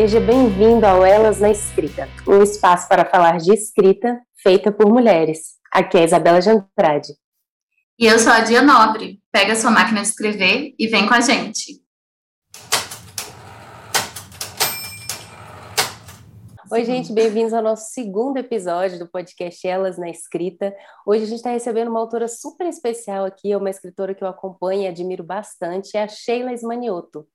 [0.00, 5.56] Seja bem-vindo ao Elas na Escrita, um espaço para falar de escrita feita por mulheres.
[5.72, 7.08] Aqui é a Isabela de Andrade.
[7.98, 9.20] E eu sou a Dia Nobre.
[9.32, 11.82] Pega sua máquina de escrever e vem com a gente.
[16.70, 20.72] Oi, gente, bem-vindos ao nosso segundo episódio do podcast Elas na Escrita.
[21.04, 24.82] Hoje a gente está recebendo uma autora super especial aqui, uma escritora que eu acompanho
[24.82, 27.26] e admiro bastante, é a Sheila Esmanioto.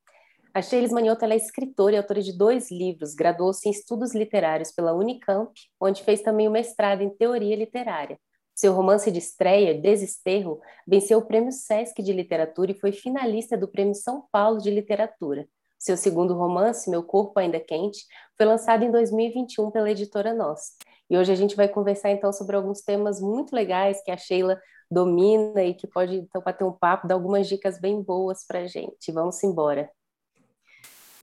[0.56, 4.94] A Sheila Esmanioto é escritora e autora de dois livros, graduou-se em Estudos Literários pela
[4.94, 8.20] Unicamp, onde fez também o mestrado em Teoria Literária.
[8.54, 13.68] Seu romance de estreia, Desesterro, venceu o Prêmio Sesc de Literatura e foi finalista do
[13.68, 15.48] Prêmio São Paulo de Literatura.
[15.80, 18.06] Seu segundo romance, Meu Corpo Ainda Quente,
[18.38, 20.78] foi lançado em 2021 pela editora Nós.
[21.10, 24.62] E hoje a gente vai conversar então sobre alguns temas muito legais que a Sheila
[24.90, 28.68] domina e que pode então bater um papo, dar algumas dicas bem boas para a
[28.68, 29.12] gente.
[29.12, 29.90] Vamos embora.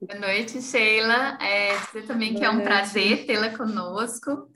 [0.01, 1.37] Boa noite, Sheila.
[1.39, 4.49] É, dizer também que é um prazer tê-la conosco.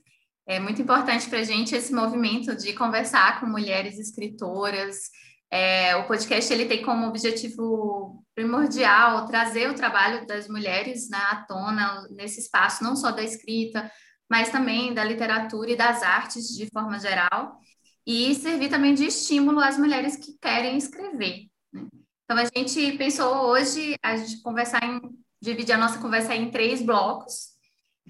[0.47, 5.09] É muito importante para a gente esse movimento de conversar com mulheres escritoras,
[5.51, 11.45] é, o podcast ele tem como objetivo primordial trazer o trabalho das mulheres né, à
[11.47, 13.89] tona nesse espaço, não só da escrita,
[14.29, 17.57] mas também da literatura e das artes de forma geral,
[18.05, 21.47] e servir também de estímulo às mulheres que querem escrever.
[21.71, 21.87] Né?
[22.23, 24.99] Então, a gente pensou hoje a gente conversar em,
[25.45, 27.49] dividir a nossa conversa em três blocos,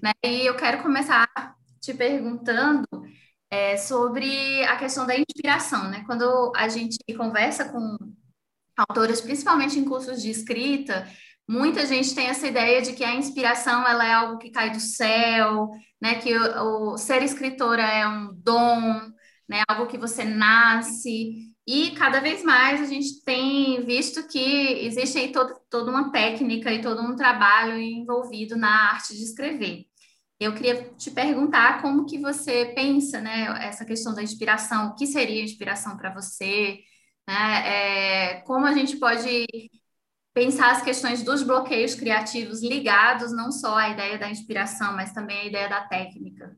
[0.02, 0.12] né?
[0.24, 1.28] E eu quero começar
[1.80, 2.86] te perguntando
[3.50, 6.02] é, sobre a questão da inspiração, né?
[6.06, 7.96] Quando a gente conversa com
[8.76, 11.08] autores, principalmente em cursos de escrita,
[11.48, 14.80] muita gente tem essa ideia de que a inspiração ela é algo que cai do
[14.80, 16.16] céu, né?
[16.20, 19.00] Que o, o ser escritora é um dom,
[19.48, 19.62] né?
[19.68, 21.54] Algo que você nasce.
[21.66, 24.38] E cada vez mais a gente tem visto que
[24.86, 29.84] existe aí todo, toda uma técnica e todo um trabalho envolvido na arte de escrever.
[30.38, 35.06] Eu queria te perguntar como que você pensa, né, essa questão da inspiração, o que
[35.06, 36.78] seria inspiração para você,
[37.28, 39.46] né, é, como a gente pode
[40.34, 45.38] pensar as questões dos bloqueios criativos ligados não só à ideia da inspiração, mas também
[45.40, 46.56] à ideia da técnica.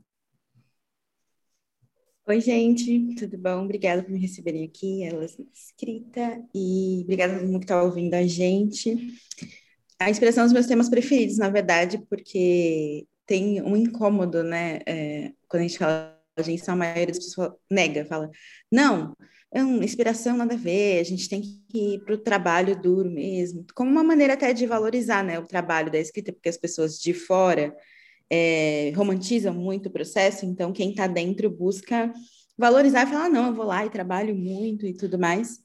[2.29, 3.65] Oi, gente, tudo bom?
[3.65, 8.13] Obrigada por me receberem aqui, elas escrita, e obrigada a todo mundo que está ouvindo
[8.13, 9.19] a gente.
[9.99, 14.81] A inspiração é um dos meus temas preferidos, na verdade, porque tem um incômodo, né?
[14.85, 18.31] É, quando a gente fala de inspiração, a maioria das pessoas nega, fala,
[18.71, 19.17] não,
[19.51, 23.65] uma inspiração nada a ver, a gente tem que ir para o trabalho duro mesmo,
[23.75, 27.15] como uma maneira até de valorizar né, o trabalho da escrita, porque as pessoas de
[27.15, 27.75] fora
[28.31, 32.13] é, romantizam muito o processo, então quem está dentro busca
[32.57, 35.61] valorizar e falar, não, eu vou lá e trabalho muito e tudo mais.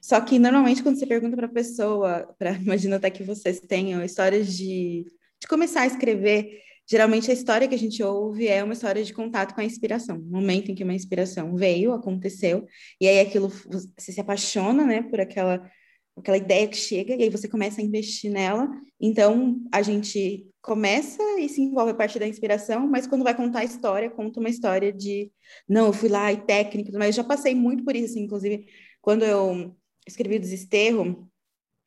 [0.00, 4.02] Só que normalmente quando você pergunta para a pessoa, para imagina até que vocês tenham
[4.02, 5.04] histórias de,
[5.40, 9.12] de começar a escrever, geralmente a história que a gente ouve é uma história de
[9.12, 12.66] contato com a inspiração, momento em que uma inspiração veio, aconteceu,
[13.00, 15.70] e aí aquilo você se apaixona, né, por aquela
[16.18, 18.68] aquela ideia que chega e aí você começa a investir nela.
[19.00, 23.60] Então a gente começa e se envolve a partir da inspiração, mas quando vai contar
[23.60, 25.32] a história, conta uma história de
[25.68, 28.66] não, eu fui lá e técnico, mas já passei muito por isso, assim, inclusive
[29.00, 29.74] quando eu
[30.06, 31.30] escrevi o Desesterro,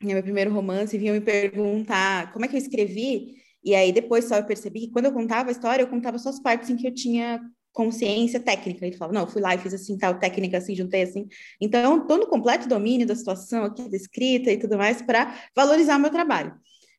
[0.02, 4.36] meu primeiro romance, vinham me perguntar como é que eu escrevi, e aí depois só
[4.36, 6.86] eu percebi que quando eu contava a história, eu contava só as partes em que
[6.86, 7.40] eu tinha
[7.72, 8.86] consciência técnica.
[8.86, 11.26] Ele falava, não, fui lá e fiz assim, tal técnica assim, juntei assim.
[11.60, 15.96] Então, estou no completo domínio da situação aqui, da escrita e tudo mais, para valorizar
[15.96, 16.54] o meu trabalho.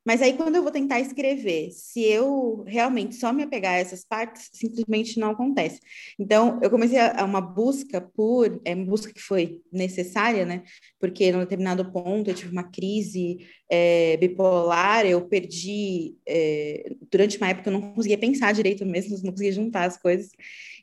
[0.05, 4.03] Mas aí, quando eu vou tentar escrever, se eu realmente só me apegar a essas
[4.03, 5.79] partes, simplesmente não acontece.
[6.19, 10.63] Então, eu comecei a, uma busca por, é busca que foi necessária, né?
[10.99, 17.49] Porque num determinado ponto eu tive uma crise é, bipolar, eu perdi, é, durante uma
[17.49, 20.29] época eu não conseguia pensar direito mesmo, não conseguia juntar as coisas.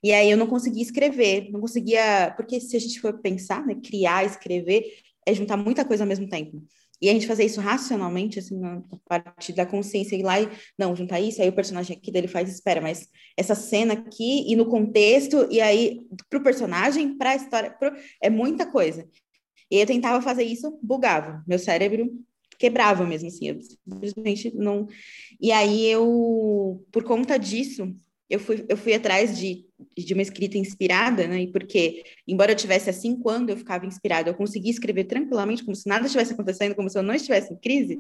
[0.03, 3.77] E aí eu não conseguia escrever, não conseguia, porque se a gente for pensar, né,
[3.85, 4.83] criar, escrever,
[5.27, 6.63] é juntar muita coisa ao mesmo tempo.
[7.01, 10.49] E a gente fazer isso racionalmente, assim, na parte da consciência, ir lá e,
[10.79, 14.55] não, juntar isso, aí o personagem aqui dele faz, espera, mas essa cena aqui, e
[14.55, 17.93] no contexto, e aí, pro personagem, pra história, pro...
[18.23, 19.09] é muita coisa.
[19.71, 21.43] E eu tentava fazer isso, bugava.
[21.47, 22.11] Meu cérebro
[22.59, 24.87] quebrava mesmo, assim, eu simplesmente não...
[25.41, 27.95] E aí eu, por conta disso,
[28.31, 29.67] eu fui, eu fui atrás de,
[29.99, 31.49] de uma escrita inspirada, né?
[31.49, 35.89] Porque, embora eu tivesse assim, quando eu ficava inspirada, eu conseguia escrever tranquilamente, como se
[35.89, 37.99] nada estivesse acontecendo, como se eu não estivesse em crise.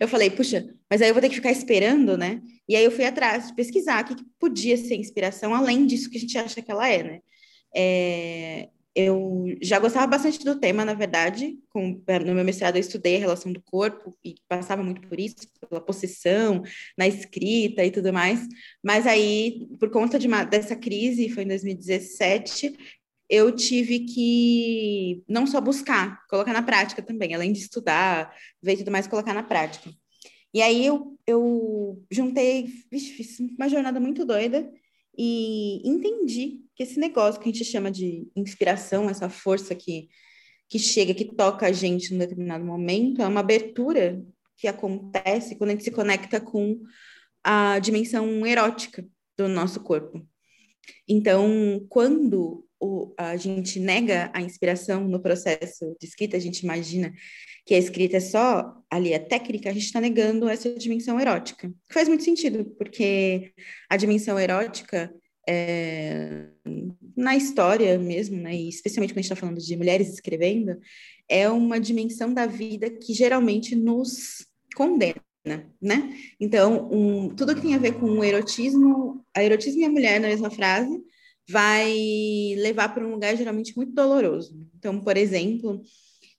[0.00, 2.40] Eu falei, puxa, mas aí eu vou ter que ficar esperando, né?
[2.68, 6.08] E aí eu fui atrás de pesquisar o que, que podia ser inspiração, além disso
[6.08, 7.20] que a gente acha que ela é, né?
[7.74, 11.58] É, eu já gostava bastante do tema, na verdade.
[11.70, 15.36] Com, no meu mestrado, eu estudei a relação do corpo e passava muito por isso,
[15.68, 16.62] pela possessão,
[16.96, 18.46] na escrita e tudo mais.
[18.82, 22.76] Mas aí, por conta de uma, dessa crise, foi em 2017,
[23.30, 28.90] eu tive que não só buscar, colocar na prática também, além de estudar, ver tudo
[28.90, 29.90] mais, colocar na prática.
[30.52, 34.70] E aí eu, eu juntei, vixe, fiz uma jornada muito doida
[35.16, 40.08] e entendi que esse negócio que a gente chama de inspiração, essa força que,
[40.68, 44.22] que chega, que toca a gente num determinado momento, é uma abertura
[44.56, 46.80] que acontece quando a gente se conecta com
[47.42, 50.26] a dimensão erótica do nosso corpo.
[51.08, 57.12] Então, quando o, a gente nega a inspiração no processo de escrita, a gente imagina
[57.64, 61.68] que a escrita é só ali a técnica, a gente está negando essa dimensão erótica.
[61.88, 63.52] Que faz muito sentido, porque
[63.88, 65.12] a dimensão erótica
[65.48, 66.46] é,
[67.16, 70.78] na história mesmo, né, e especialmente quando a gente está falando de mulheres escrevendo,
[71.28, 75.22] é uma dimensão da vida que geralmente nos condena,
[75.80, 76.14] né?
[76.40, 80.20] Então, um, tudo que tem a ver com o erotismo, a erotismo e a mulher
[80.20, 81.00] na mesma frase,
[81.48, 81.92] vai
[82.56, 84.56] levar para um lugar geralmente muito doloroso.
[84.78, 85.82] Então, por exemplo,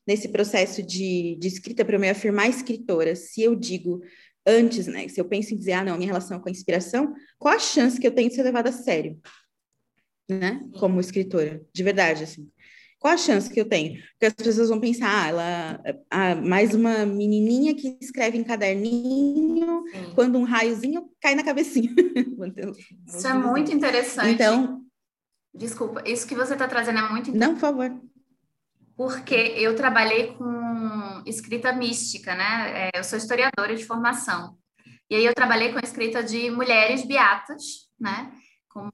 [0.08, 4.02] nesse processo de, de escrita, para eu me afirmar escritora, se eu digo
[4.46, 7.56] antes, né, se eu penso em dizer, ah, não, minha relação com a inspiração, qual
[7.56, 9.20] a chance que eu tenho de ser levada a sério,
[10.30, 12.50] né, como escritora, de verdade, assim.
[13.00, 14.02] Qual a chance que eu tenho?
[14.14, 19.84] Porque as pessoas vão pensar, ah, ela, ah, mais uma menininha que escreve em caderninho,
[19.92, 20.14] Sim.
[20.16, 21.94] quando um raiozinho cai na cabecinha.
[23.06, 24.30] Isso é muito interessante.
[24.30, 24.84] Então,
[25.54, 27.92] Desculpa, isso que você está trazendo é muito Não, por favor.
[28.96, 30.44] Porque eu trabalhei com
[31.26, 32.88] escrita mística, né?
[32.88, 34.58] É, eu sou historiadora de formação.
[35.10, 38.32] E aí eu trabalhei com a escrita de mulheres beatas, né?
[38.70, 38.92] Como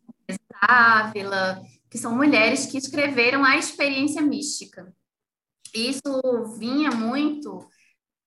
[0.62, 4.94] Ávila, que são mulheres que escreveram a experiência mística.
[5.74, 6.22] Isso
[6.58, 7.68] vinha muito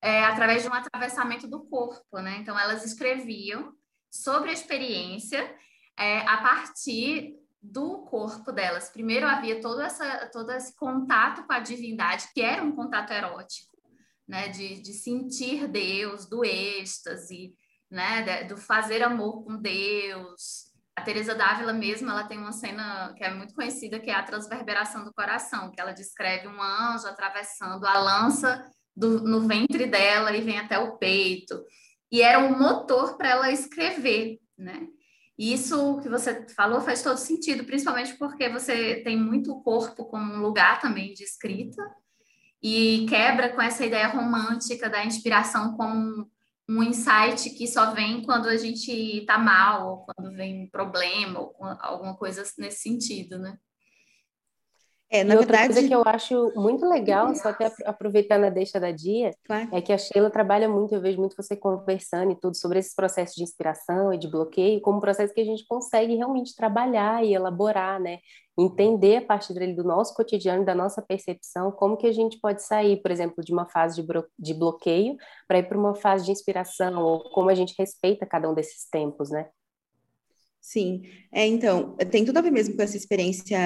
[0.00, 2.38] é, através de um atravessamento do corpo, né?
[2.40, 3.72] Então elas escreviam
[4.10, 5.54] sobre a experiência
[5.98, 8.90] é, a partir do corpo delas.
[8.90, 13.78] Primeiro havia todo, essa, todo esse contato com a divindade, que era um contato erótico,
[14.26, 14.48] né?
[14.48, 17.54] De, de sentir Deus, do êxtase,
[17.88, 18.44] né?
[18.44, 20.72] Do fazer amor com Deus.
[20.96, 24.22] A Teresa Dávila mesmo, ela tem uma cena que é muito conhecida, que é a
[24.24, 30.36] transverberação do coração, que ela descreve um anjo atravessando a lança do, no ventre dela
[30.36, 31.64] e vem até o peito.
[32.10, 34.86] E era um motor para ela escrever, né?
[35.42, 40.04] E isso que você falou faz todo sentido, principalmente porque você tem muito o corpo
[40.04, 41.82] como um lugar também de escrita
[42.62, 46.30] e quebra com essa ideia romântica da inspiração como
[46.68, 51.40] um insight que só vem quando a gente está mal, ou quando vem um problema,
[51.40, 53.58] ou alguma coisa nesse sentido, né?
[55.12, 55.74] É, na e outra verdade...
[55.74, 59.68] coisa que eu acho muito legal, só até aproveitando a deixa da Dia, claro.
[59.70, 62.94] é que a Sheila trabalha muito, eu vejo muito você conversando e tudo sobre esses
[62.94, 67.22] processos de inspiração e de bloqueio, como um processo que a gente consegue realmente trabalhar
[67.22, 68.20] e elaborar, né?
[68.58, 72.62] Entender a partir dele do nosso cotidiano, da nossa percepção, como que a gente pode
[72.62, 75.16] sair, por exemplo, de uma fase de, de bloqueio
[75.46, 78.88] para ir para uma fase de inspiração, ou como a gente respeita cada um desses
[78.90, 79.46] tempos, né?
[80.64, 81.02] Sim,
[81.32, 83.58] é, então, tem tudo a ver mesmo com essa experiência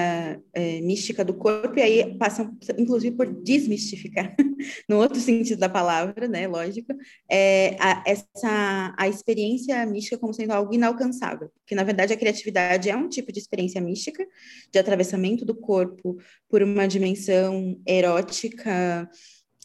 [0.51, 4.35] é, mística do corpo, e aí passam, inclusive, por desmistificar,
[4.89, 6.91] no outro sentido da palavra, né, lógico,
[7.29, 12.89] é, a, essa, a experiência mística como sendo algo inalcançável, que, na verdade, a criatividade
[12.89, 14.25] é um tipo de experiência mística,
[14.71, 16.17] de atravessamento do corpo
[16.49, 19.07] por uma dimensão erótica,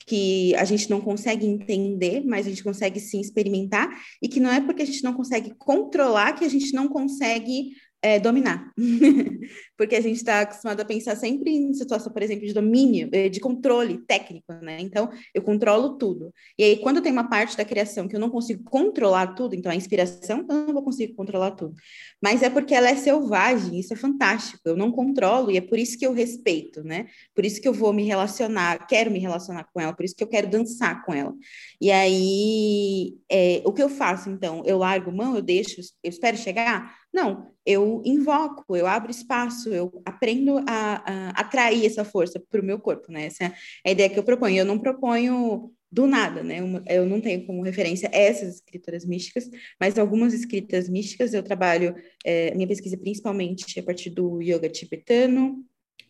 [0.06, 3.88] que a gente não consegue entender, mas a gente consegue sim experimentar,
[4.20, 7.72] e que não é porque a gente não consegue controlar que a gente não consegue
[8.02, 8.72] é, dominar.
[9.78, 13.28] Porque a gente está acostumado a pensar sempre em situação, por exemplo, de domínio, eh,
[13.28, 14.78] de controle técnico, né?
[14.80, 16.32] Então, eu controlo tudo.
[16.58, 19.70] E aí, quando tem uma parte da criação que eu não consigo controlar tudo, então
[19.70, 21.74] a inspiração, eu não vou conseguir controlar tudo.
[22.20, 24.60] Mas é porque ela é selvagem, isso é fantástico.
[24.64, 27.06] Eu não controlo e é por isso que eu respeito, né?
[27.34, 30.24] Por isso que eu vou me relacionar, quero me relacionar com ela, por isso que
[30.24, 31.32] eu quero dançar com ela.
[31.80, 34.62] E aí, é, o que eu faço, então?
[34.66, 37.01] Eu largo mão, eu deixo, eu espero chegar?
[37.12, 42.64] Não, eu invoco, eu abro espaço, eu aprendo a, a atrair essa força para o
[42.64, 43.26] meu corpo, né?
[43.26, 43.52] Essa é
[43.86, 44.56] a ideia que eu proponho.
[44.56, 46.58] Eu não proponho do nada, né?
[46.88, 52.54] Eu não tenho como referência essas escritoras místicas, mas algumas escritas místicas eu trabalho, é,
[52.54, 55.62] minha pesquisa principalmente a partir do yoga tibetano,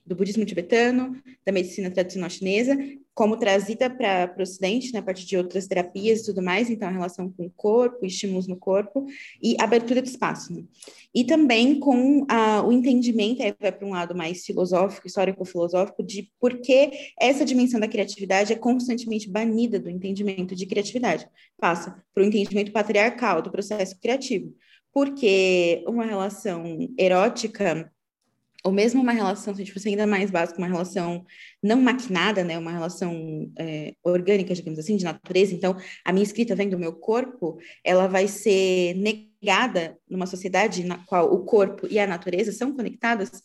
[0.06, 2.76] do budismo tibetano, da medicina tradicional chinesa,
[3.14, 6.88] como trazida para o Ocidente, né, a partir de outras terapias e tudo mais, então
[6.88, 9.06] a relação com o corpo, estímulos no corpo
[9.42, 10.52] e abertura do espaço.
[10.52, 10.64] Né?
[11.14, 16.32] E também com a, o entendimento, aí vai para um lado mais filosófico, histórico-filosófico, de
[16.40, 16.90] por que
[17.20, 21.28] essa dimensão da criatividade é constantemente banida do entendimento de criatividade.
[21.58, 24.54] Passa para o entendimento patriarcal do processo criativo.
[24.92, 26.64] Porque uma relação
[26.98, 27.90] erótica
[28.64, 31.24] ou mesmo uma relação, se a gente fosse ainda mais básica, uma relação
[31.62, 35.52] não maquinada, né, uma relação é, orgânica, digamos assim, de natureza.
[35.52, 40.98] Então, a minha escrita vem do meu corpo, ela vai ser negada numa sociedade na
[41.06, 43.42] qual o corpo e a natureza são conectadas,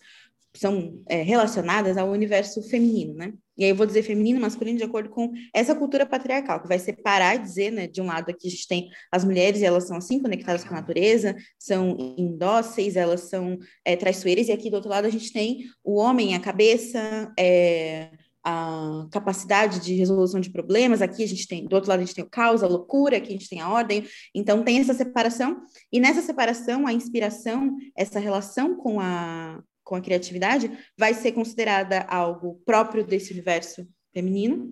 [0.53, 3.33] são é, relacionadas ao universo feminino, né?
[3.57, 6.77] E aí eu vou dizer feminino, masculino, de acordo com essa cultura patriarcal, que vai
[6.77, 9.87] separar e dizer, né, de um lado aqui a gente tem as mulheres, e elas
[9.87, 14.75] são assim, conectadas com a natureza, são indóceis, elas são é, traiçoeiras, e aqui do
[14.75, 18.09] outro lado a gente tem o homem, a cabeça, é,
[18.43, 22.15] a capacidade de resolução de problemas, aqui a gente tem, do outro lado a gente
[22.15, 25.61] tem o caos, a loucura, aqui a gente tem a ordem, então tem essa separação,
[25.91, 32.01] e nessa separação, a inspiração, essa relação com a, com a criatividade, vai ser considerada
[32.09, 34.69] algo próprio desse universo feminino,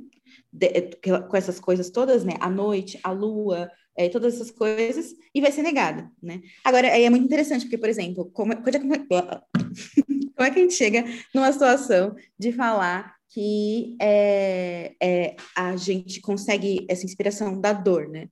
[0.52, 2.34] de, eh, com essas coisas todas, né?
[2.42, 6.42] A noite, a lua, é, todas essas coisas, e vai ser negada, né?
[6.66, 9.00] Agora, aí é muito interessante, porque, por exemplo, como, é, como, é,
[10.36, 16.20] como é que a gente chega numa situação de falar que é, é, a gente
[16.20, 18.28] consegue essa inspiração da dor, né?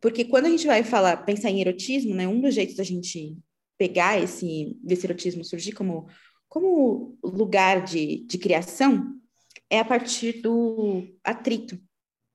[0.00, 2.28] Porque quando a gente vai falar, pensar em erotismo, né?
[2.28, 3.36] Um dos jeitos da gente
[3.78, 6.06] pegar esse, desse erotismo surgir como
[6.48, 9.14] como lugar de, de criação
[9.70, 11.78] é a partir do atrito,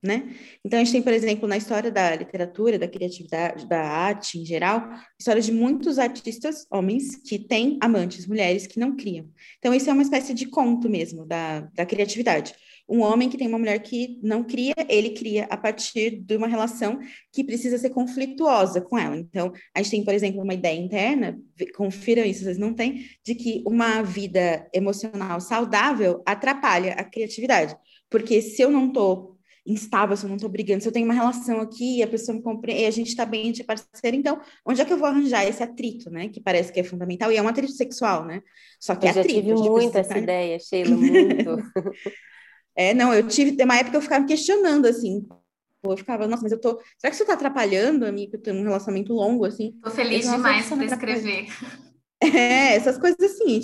[0.03, 0.35] né?
[0.63, 4.45] Então, a gente tem, por exemplo, na história da literatura, da criatividade, da arte em
[4.45, 9.27] geral, história de muitos artistas, homens, que têm amantes, mulheres que não criam.
[9.57, 12.53] Então, isso é uma espécie de conto mesmo da, da criatividade
[12.87, 16.47] um homem que tem uma mulher que não cria, ele cria a partir de uma
[16.47, 16.99] relação
[17.31, 19.15] que precisa ser conflituosa com ela.
[19.17, 21.39] Então, a gente tem, por exemplo, uma ideia interna,
[21.75, 27.75] confiram isso, vocês não têm, de que uma vida emocional saudável atrapalha a criatividade.
[28.09, 29.33] Porque se eu não estou
[29.65, 32.35] instável, se eu não estou brigando, se eu tenho uma relação aqui e a pessoa
[32.35, 35.47] me compreende, a gente está bem de parceiro, então, onde é que eu vou arranjar
[35.47, 36.27] esse atrito, né?
[36.27, 38.41] Que parece que é fundamental, e é um atrito sexual, né?
[38.79, 39.49] Só que eu é atrito.
[39.49, 41.57] Eu tive muito essa ideia, Sheila, muito.
[42.75, 45.25] É, não, eu tive, tem uma época que eu ficava questionando, assim,
[45.83, 48.41] eu ficava, nossa, mas eu tô, será que isso tá atrapalhando a mim, que eu
[48.41, 49.73] tenho um relacionamento longo, assim?
[49.83, 51.47] Tô feliz demais por escrever.
[52.25, 53.59] É, essas coisas assim,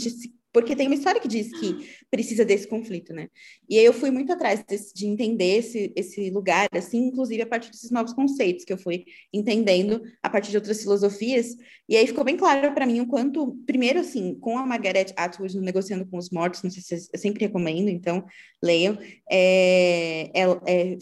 [0.52, 3.28] porque tem uma história que diz que precisa desse conflito, né?
[3.70, 7.46] E aí eu fui muito atrás desse, de entender esse, esse lugar, assim, inclusive a
[7.46, 11.56] partir desses novos conceitos que eu fui entendendo a partir de outras filosofias.
[11.88, 15.56] E aí ficou bem claro para mim o quanto, primeiro, assim, com a Margaret Atwood
[15.56, 18.26] no Negociando com os Mortos, não sei se eu sempre recomendo, então
[18.62, 18.98] leiam,
[19.30, 20.98] é, é, é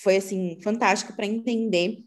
[0.00, 1.98] foi, assim, fantástico para entender,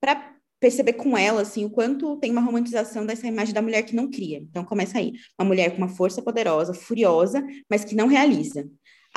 [0.00, 3.94] para perceber com ela assim o quanto tem uma romantização dessa imagem da mulher que
[3.94, 4.38] não cria.
[4.38, 8.68] Então começa aí, uma mulher com uma força poderosa, furiosa, mas que não realiza.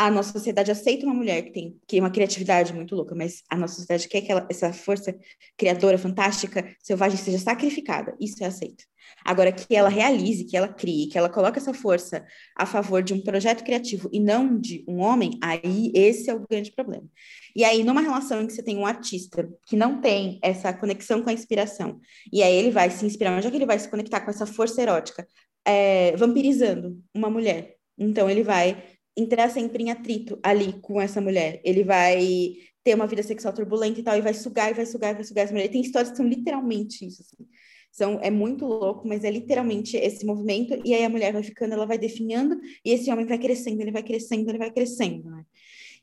[0.02, 3.56] A nossa sociedade aceita uma mulher que tem que uma criatividade muito louca, mas a
[3.56, 5.16] nossa sociedade quer que ela, essa força
[5.56, 8.16] criadora fantástica, selvagem seja sacrificada.
[8.20, 8.84] Isso é aceito.
[9.24, 12.26] Agora, que ela realize, que ela crie, que ela coloque essa força
[12.58, 16.48] a favor de um projeto criativo e não de um homem, aí esse é o
[16.50, 17.08] grande problema.
[17.56, 21.22] E aí, numa relação em que você tem um artista que não tem essa conexão
[21.22, 22.00] com a inspiração,
[22.34, 24.48] e aí ele vai se inspirar, onde é que ele vai se conectar com essa
[24.48, 25.28] força erótica?
[25.64, 27.76] É, vampirizando uma mulher.
[28.00, 28.84] Então, ele vai
[29.16, 31.62] entrar sempre em atrito ali com essa mulher.
[31.64, 35.12] Ele vai ter uma vida sexual turbulenta e tal, e vai sugar, e vai sugar,
[35.12, 35.70] e vai sugar essa mulher.
[35.70, 37.48] Tem histórias que são literalmente isso, assim.
[37.92, 41.74] São, é muito louco, mas é literalmente esse movimento, e aí a mulher vai ficando,
[41.74, 45.44] ela vai definhando, e esse homem vai crescendo, ele vai crescendo, ele vai crescendo, né?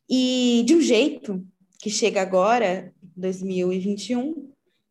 [0.09, 1.45] E de um jeito
[1.81, 4.51] que chega agora, 2021,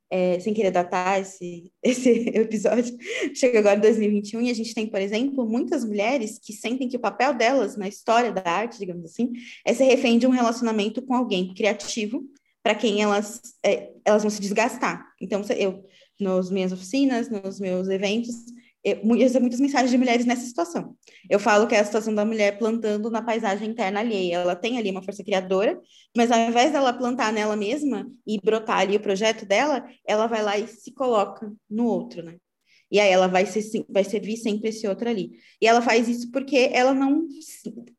[0.09, 2.97] é, sem querer datar esse, esse episódio,
[3.33, 7.01] chega agora 2021 e a gente tem, por exemplo, muitas mulheres que sentem que o
[7.01, 9.33] papel delas na história da arte, digamos assim,
[9.65, 12.23] é ser refém de um relacionamento com alguém criativo,
[12.63, 15.05] para quem elas, é, elas vão se desgastar.
[15.21, 15.85] Então, eu
[16.19, 18.35] nas minhas oficinas, nos meus eventos,
[18.87, 20.95] eu, recebo muitas mensagens de mulheres nessa situação.
[21.29, 24.37] Eu falo que é a situação da mulher plantando na paisagem interna alheia.
[24.37, 25.79] Ela tem ali uma força criadora,
[26.15, 30.41] mas ao invés dela plantar nela mesma e brotar ali o projeto dela, ela vai
[30.41, 32.37] lá e se coloca no outro, né?
[32.89, 35.31] E aí ela vai, ser, vai servir sempre esse outro ali.
[35.61, 37.27] E ela faz isso porque ela não.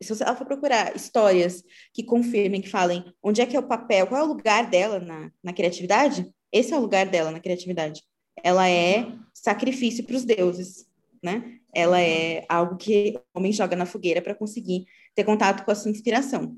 [0.02, 4.06] Se ela for procurar histórias que confirmem, que falem onde é que é o papel,
[4.06, 8.02] qual é o lugar dela na, na criatividade, esse é o lugar dela na criatividade.
[8.42, 10.86] Ela é sacrifício para os deuses.
[11.22, 11.58] né?
[11.74, 15.74] Ela é algo que o homem joga na fogueira para conseguir ter contato com a
[15.74, 16.56] sua inspiração.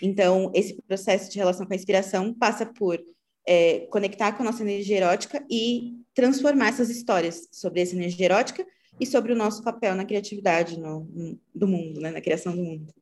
[0.00, 3.00] Então, esse processo de relação com a inspiração passa por
[3.46, 8.64] é, conectar com a nossa energia erótica e transformar essas histórias sobre essa energia erótica
[9.00, 12.10] e sobre o nosso papel na criatividade no, no, do mundo, né?
[12.10, 12.92] na criação do mundo.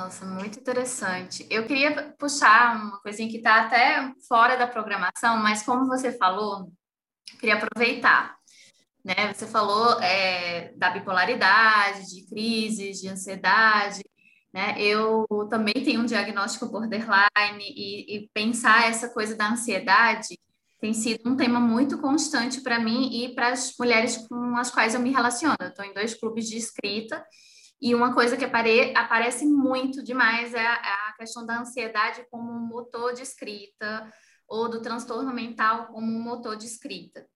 [0.00, 1.46] Nossa, muito interessante.
[1.50, 6.72] Eu queria puxar uma coisinha que está até fora da programação, mas como você falou,
[7.38, 8.34] queria aproveitar.
[9.04, 9.34] Né?
[9.34, 14.02] Você falou é, da bipolaridade, de crises, de ansiedade.
[14.54, 14.74] Né?
[14.80, 20.38] Eu também tenho um diagnóstico borderline e, e pensar essa coisa da ansiedade
[20.80, 24.94] tem sido um tema muito constante para mim e para as mulheres com as quais
[24.94, 25.56] eu me relaciono.
[25.60, 27.22] Eu estou em dois clubes de escrita
[27.80, 32.26] e uma coisa que apare, aparece muito demais é a, é a questão da ansiedade
[32.30, 34.12] como um motor de escrita
[34.46, 37.26] ou do transtorno mental como um motor de escrita.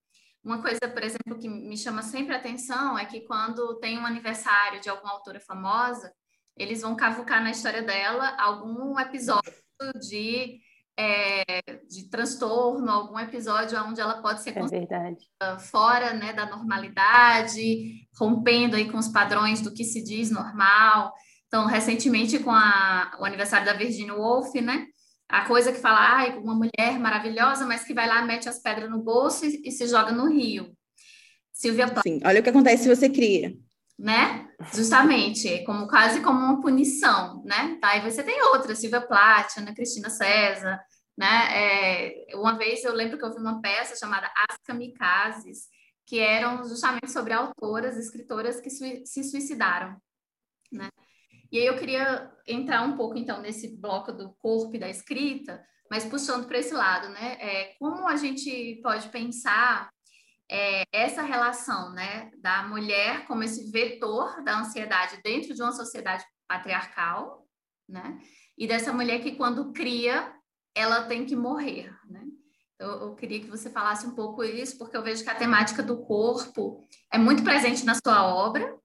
[0.42, 4.80] Uma coisa, por exemplo, que me chama sempre atenção é que quando tem um aniversário
[4.80, 6.12] de alguma autora famosa,
[6.54, 9.54] eles vão cavucar na história dela algum episódio
[9.98, 10.60] de,
[10.98, 11.44] é,
[11.88, 18.90] de transtorno, algum episódio onde ela pode ser é fora né, da normalidade, rompendo aí
[18.90, 21.12] com os padrões do que se diz normal.
[21.46, 24.86] Então, recentemente, com a, o aniversário da Virginia Woolf, né?
[25.28, 28.90] A coisa que fala, ai, uma mulher maravilhosa, mas que vai lá, mete as pedras
[28.90, 30.76] no bolso e, e se joga no rio.
[31.52, 32.02] Silvia Plath.
[32.02, 33.56] Sim, olha o que acontece se você cria.
[33.98, 34.48] Né?
[34.72, 37.78] Justamente, como quase como uma punição, né?
[37.80, 40.80] Tá, e você tem outras, Silvia Plath, Ana Cristina César,
[41.16, 42.26] né?
[42.26, 45.68] É, uma vez eu lembro que eu vi uma peça chamada As Kamikazes,
[46.06, 49.96] que eram justamente sobre autoras, escritoras que se suicidaram,
[50.72, 50.88] né?
[51.50, 55.64] E aí eu queria entrar um pouco, então, nesse bloco do corpo e da escrita,
[55.88, 57.36] mas puxando para esse lado, né?
[57.40, 59.88] É, como a gente pode pensar
[60.50, 66.24] é, essa relação, né, da mulher como esse vetor da ansiedade dentro de uma sociedade
[66.46, 67.46] patriarcal,
[67.88, 68.18] né?
[68.56, 70.32] E dessa mulher que quando cria,
[70.74, 72.22] ela tem que morrer, né?
[72.78, 75.83] Eu, eu, queria que você falasse um pouco isso, porque eu vejo que a temática
[75.83, 78.76] do corpo é muito presente na sua obra,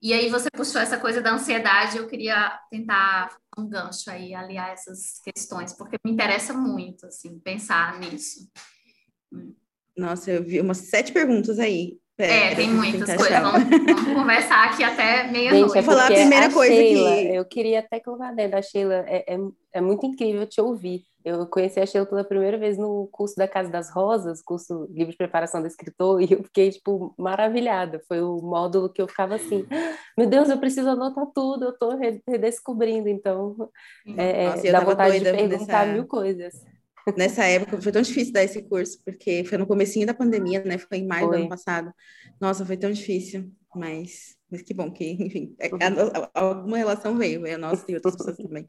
[0.00, 4.70] e aí você puxou essa coisa da ansiedade, eu queria tentar um gancho aí, aliar
[4.70, 8.50] essas questões, porque me interessa muito, assim, pensar nisso.
[9.96, 11.98] Nossa, eu vi umas sete perguntas aí.
[12.16, 13.40] Pera, é, tem muitas coisas.
[13.40, 15.78] Vamos, vamos, conversar aqui até meia-noite.
[15.78, 17.34] É falar a primeira a coisa Sheila, que...
[17.34, 19.38] Eu queria até colocar dentro da Sheila, é, é,
[19.72, 21.04] é muito incrível te ouvir.
[21.24, 25.12] Eu conheci a Sheila pela primeira vez no curso da Casa das Rosas, curso livre
[25.12, 28.00] de preparação do escritor, e eu fiquei, tipo, maravilhada.
[28.06, 29.66] Foi o módulo que eu ficava assim,
[30.16, 31.96] meu Deus, eu preciso anotar tudo, eu tô
[32.28, 33.70] redescobrindo, então
[34.18, 35.92] é, Nossa, dá vontade de perguntar nessa...
[35.92, 36.52] mil coisas.
[37.16, 40.78] Nessa época foi tão difícil dar esse curso, porque foi no comecinho da pandemia, né?
[40.78, 41.36] Foi em maio foi.
[41.36, 41.92] do ano passado.
[42.40, 45.70] Nossa, foi tão difícil, mas, mas que bom que, enfim, é,
[46.34, 48.66] alguma relação veio, é a nossa e outras pessoas também.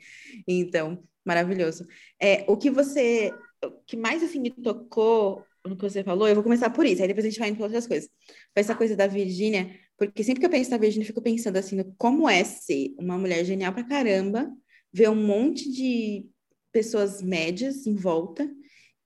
[0.47, 1.85] Então, maravilhoso.
[2.19, 3.31] É, o que você,
[3.63, 7.01] o que mais assim me tocou no que você falou, eu vou começar por isso,
[7.01, 8.09] aí depois a gente vai indo para outras coisas.
[8.53, 11.57] Foi essa coisa da Virgínia, porque sempre que eu penso na Virgínia, eu fico pensando
[11.57, 14.51] assim, como é ser uma mulher genial pra caramba,
[14.91, 16.25] ver um monte de
[16.73, 18.49] pessoas médias em volta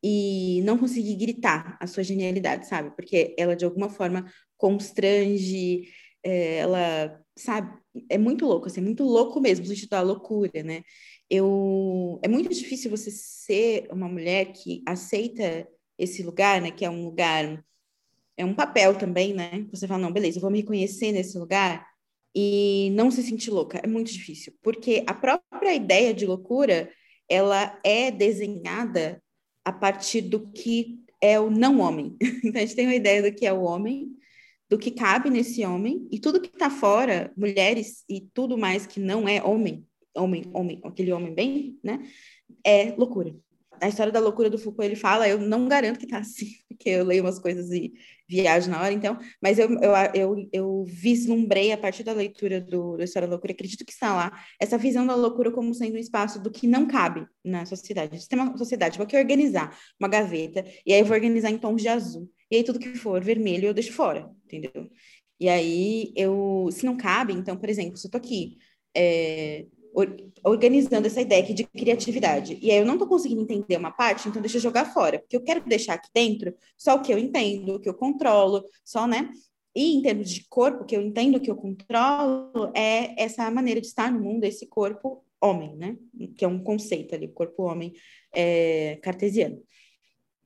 [0.04, 2.96] e não conseguir gritar a sua genialidade, sabe?
[2.96, 4.26] Porque ela de alguma forma
[4.58, 5.90] constrange,
[6.24, 7.78] é, ela, sabe?
[8.10, 10.84] É muito louco, assim, é muito louco mesmo, no sentido da loucura, né?
[11.30, 16.72] Eu, é muito difícil você ser uma mulher que aceita esse lugar, né?
[16.72, 17.64] Que é um lugar,
[18.38, 19.68] é um papel também, né?
[19.72, 21.86] Você fala, não, beleza, eu vou me reconhecer nesse lugar
[22.36, 23.80] e não se sentir louca.
[23.84, 26.90] É muito difícil, porque a própria ideia de loucura,
[27.30, 29.22] ela é desenhada
[29.64, 32.16] a partir do que é o não homem.
[32.44, 34.10] Então a gente tem uma ideia do que é o homem,
[34.70, 39.00] do que cabe nesse homem, e tudo que está fora, mulheres e tudo mais que
[39.00, 39.86] não é homem,
[40.16, 42.00] homem, homem, aquele homem bem, né?
[42.64, 43.36] É loucura.
[43.82, 46.90] A história da loucura do Foucault, ele fala, eu não garanto que tá assim, porque
[46.90, 47.94] eu leio umas coisas e
[48.30, 52.98] viajo na hora, então, mas eu, eu, eu, eu vislumbrei a partir da leitura do,
[52.98, 56.00] da história da loucura, acredito que está lá, essa visão da loucura como sendo um
[56.00, 58.22] espaço do que não cabe na sociedade.
[58.22, 61.58] Se tem uma sociedade, vou aqui organizar uma gaveta, e aí eu vou organizar em
[61.58, 64.90] tons de azul, e aí tudo que for vermelho eu deixo fora, entendeu?
[65.40, 68.58] E aí eu, se não cabe, então, por exemplo, se eu tô aqui,
[68.96, 69.66] é,
[70.44, 72.58] organizando essa ideia aqui de criatividade.
[72.62, 75.36] E aí eu não estou conseguindo entender uma parte, então deixa eu jogar fora, porque
[75.36, 79.08] eu quero deixar aqui dentro só o que eu entendo, o que eu controlo, só,
[79.08, 79.30] né?
[79.76, 83.88] E em termos de corpo, que eu entendo que eu controlo é essa maneira de
[83.88, 85.98] estar no mundo, esse corpo homem, né?
[86.36, 87.94] Que é um conceito ali, corpo homem
[88.34, 89.62] é, cartesiano.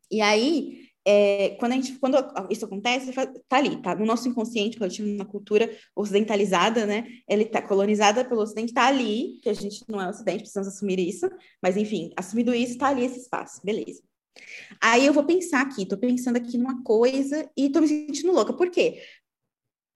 [0.10, 2.16] E aí, é, quando, a gente, quando
[2.50, 3.12] isso acontece,
[3.48, 7.06] tá ali, tá no nosso inconsciente coletivo, na cultura ocidentalizada, né?
[7.28, 11.00] Ele tá colonizada pelo Ocidente, tá ali, que a gente não é Ocidente, precisamos assumir
[11.00, 11.30] isso,
[11.62, 14.02] mas enfim, assumido isso, tá ali esse espaço, beleza.
[14.82, 18.54] Aí eu vou pensar aqui, tô pensando aqui numa coisa e tô me sentindo louca.
[18.54, 19.02] Por quê?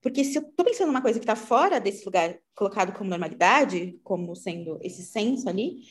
[0.02, 4.00] Porque se eu tô pensando numa coisa que tá fora desse lugar colocado como normalidade,
[4.04, 5.82] como sendo esse senso ali,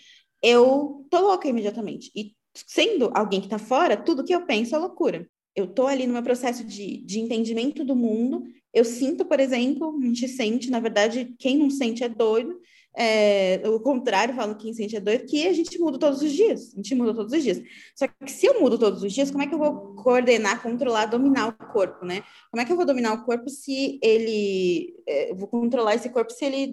[0.43, 2.11] eu tô louca imediatamente.
[2.15, 5.29] E sendo alguém que tá fora, tudo que eu penso é loucura.
[5.55, 8.43] Eu tô ali no meu processo de, de entendimento do mundo.
[8.73, 12.59] Eu sinto, por exemplo, a gente sente, na verdade, quem não sente é doido
[12.97, 16.73] é, o contrário, falo que incêndio é doido, que a gente muda todos os dias.
[16.73, 17.61] A gente muda todos os dias.
[17.95, 21.07] Só que se eu mudo todos os dias, como é que eu vou coordenar, controlar,
[21.07, 22.23] dominar o corpo, né?
[22.51, 24.95] Como é que eu vou dominar o corpo se ele.
[25.09, 26.67] É, vou controlar esse corpo se ele,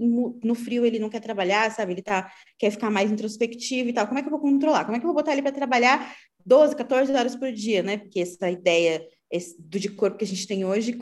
[0.43, 1.93] no frio, ele não quer trabalhar, sabe?
[1.93, 4.05] Ele tá, quer ficar mais introspectivo e tal.
[4.05, 4.85] Como é que eu vou controlar?
[4.85, 7.97] Como é que eu vou botar ele para trabalhar 12, 14 horas por dia, né?
[7.97, 10.97] Porque essa ideia esse, do de corpo que a gente tem hoje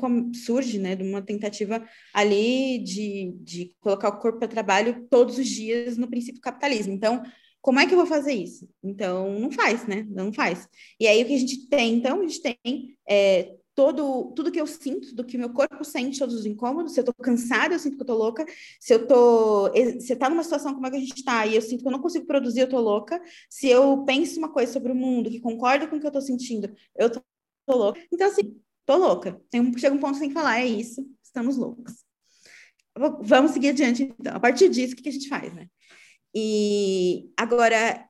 [0.46, 5.48] surge né, de uma tentativa ali de, de colocar o corpo para trabalho todos os
[5.48, 6.94] dias no princípio capitalismo.
[6.94, 7.24] Então,
[7.62, 8.70] como é que eu vou fazer isso?
[8.84, 10.06] Então, não faz, né?
[10.10, 10.68] Não faz.
[11.00, 14.60] E aí, o que a gente tem, então, a gente tem é, todo, tudo que
[14.60, 16.94] eu sinto, do que meu corpo sente, todos os incômodos.
[16.94, 18.46] Se eu tô cansada, eu sinto que eu tô louca.
[18.78, 19.72] Se eu tô.
[20.02, 21.92] Se tá numa situação como é que a gente tá e eu sinto que eu
[21.92, 23.22] não consigo produzir, eu tô louca.
[23.50, 26.22] Se eu penso uma coisa sobre o mundo que concorda com o que eu tô
[26.22, 27.22] sentindo, eu tô
[27.70, 28.02] tô louca.
[28.12, 29.40] Então, assim, tô louca.
[29.52, 31.94] Tem um, chega um ponto sem falar, é isso, estamos loucos.
[33.22, 34.36] Vamos seguir adiante, então.
[34.36, 35.68] A partir disso, o que, que a gente faz, né?
[36.36, 38.06] E agora,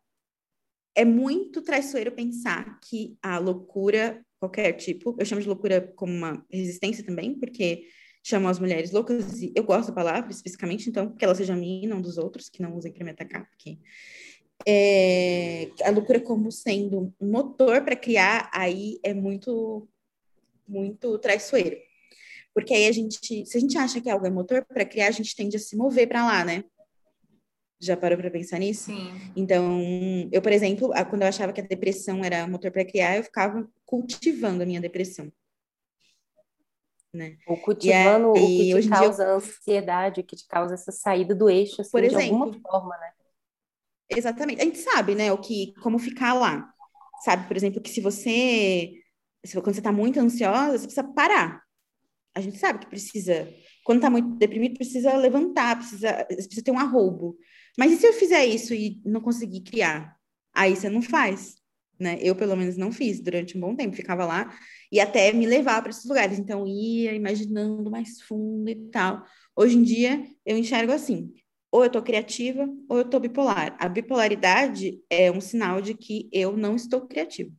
[0.96, 6.46] é muito traiçoeiro pensar que a loucura, qualquer tipo, eu chamo de loucura como uma
[6.50, 7.84] resistência também, porque
[8.24, 11.86] chamam as mulheres loucas, e eu gosto da palavra especificamente, então, que ela seja minha
[11.86, 13.80] e não dos outros, que não usem para me atacar, porque
[14.68, 19.88] é, a loucura como sendo um motor para criar, aí é muito,
[20.68, 21.78] muito traiçoeiro.
[22.54, 25.12] Porque aí a gente, se a gente acha que algo é motor para criar, a
[25.12, 26.64] gente tende a se mover para lá, né?
[27.80, 28.86] Já parou para pensar nisso?
[28.86, 29.14] Sim.
[29.36, 29.80] Então,
[30.32, 33.66] eu, por exemplo, quando eu achava que a depressão era motor para criar, eu ficava
[33.86, 35.32] cultivando a minha depressão.
[37.14, 37.38] Né?
[37.48, 39.34] Ou cultivando aí, o que te causa dia...
[39.34, 42.98] ansiedade, o que te causa essa saída do eixo, assim, por exemplo, de alguma forma,
[42.98, 43.14] né?
[44.10, 44.62] Exatamente.
[44.62, 46.74] A gente sabe, né, o que, como ficar lá.
[47.24, 48.94] Sabe, por exemplo, que se você,
[49.46, 51.62] se, quando você está muito ansiosa, você precisa parar.
[52.36, 53.48] A gente sabe que precisa,
[53.84, 57.38] quando está muito deprimido, precisa levantar, precisa, precisa ter um arrobo.
[57.78, 60.16] Mas e se eu fizer isso e não conseguir criar?
[60.54, 61.56] Aí você não faz,
[62.00, 62.18] né?
[62.22, 63.96] Eu, pelo menos, não fiz durante um bom tempo.
[63.96, 64.54] Ficava lá
[64.92, 66.40] e até me levar para esses lugares.
[66.40, 69.24] Então, ia imaginando mais fundo e tal.
[69.56, 71.34] Hoje em dia, eu enxergo assim
[71.72, 73.76] ou eu estou criativa ou eu estou bipolar.
[73.80, 77.52] A bipolaridade é um sinal de que eu não estou criativa.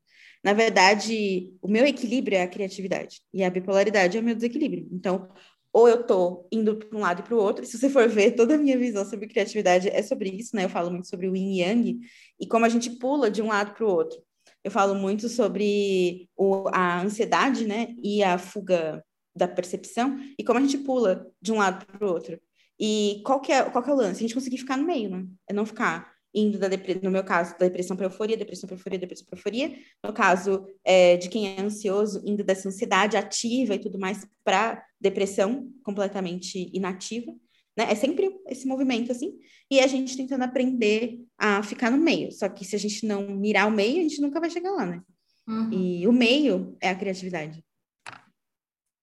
[0.42, 4.88] Na verdade, o meu equilíbrio é a criatividade e a bipolaridade é o meu desequilíbrio.
[4.90, 5.28] Então,
[5.72, 7.64] ou eu estou indo para um lado e para o outro.
[7.64, 10.64] Se você for ver, toda a minha visão sobre criatividade é sobre isso, né?
[10.64, 12.00] Eu falo muito sobre o yin e yang
[12.40, 14.20] e como a gente pula de um lado para o outro.
[14.64, 17.94] Eu falo muito sobre o, a ansiedade, né?
[18.02, 22.12] E a fuga da percepção e como a gente pula de um lado para o
[22.12, 22.40] outro.
[22.80, 24.18] E qual que, é, qual que é o lance?
[24.18, 25.26] A gente conseguir ficar no meio, né?
[25.46, 26.68] É não ficar indo, da
[27.02, 29.76] no meu caso, da depressão para euforia, depressão para euforia, depressão para euforia.
[30.02, 34.82] No caso é, de quem é ansioso, indo dessa ansiedade ativa e tudo mais para
[34.98, 37.32] depressão completamente inativa.
[37.76, 37.90] Né?
[37.90, 39.38] É sempre esse movimento assim.
[39.70, 42.32] E a gente tentando aprender a ficar no meio.
[42.32, 44.86] Só que se a gente não mirar o meio, a gente nunca vai chegar lá,
[44.86, 45.02] né?
[45.46, 45.72] Uhum.
[45.72, 47.62] E o meio é a criatividade.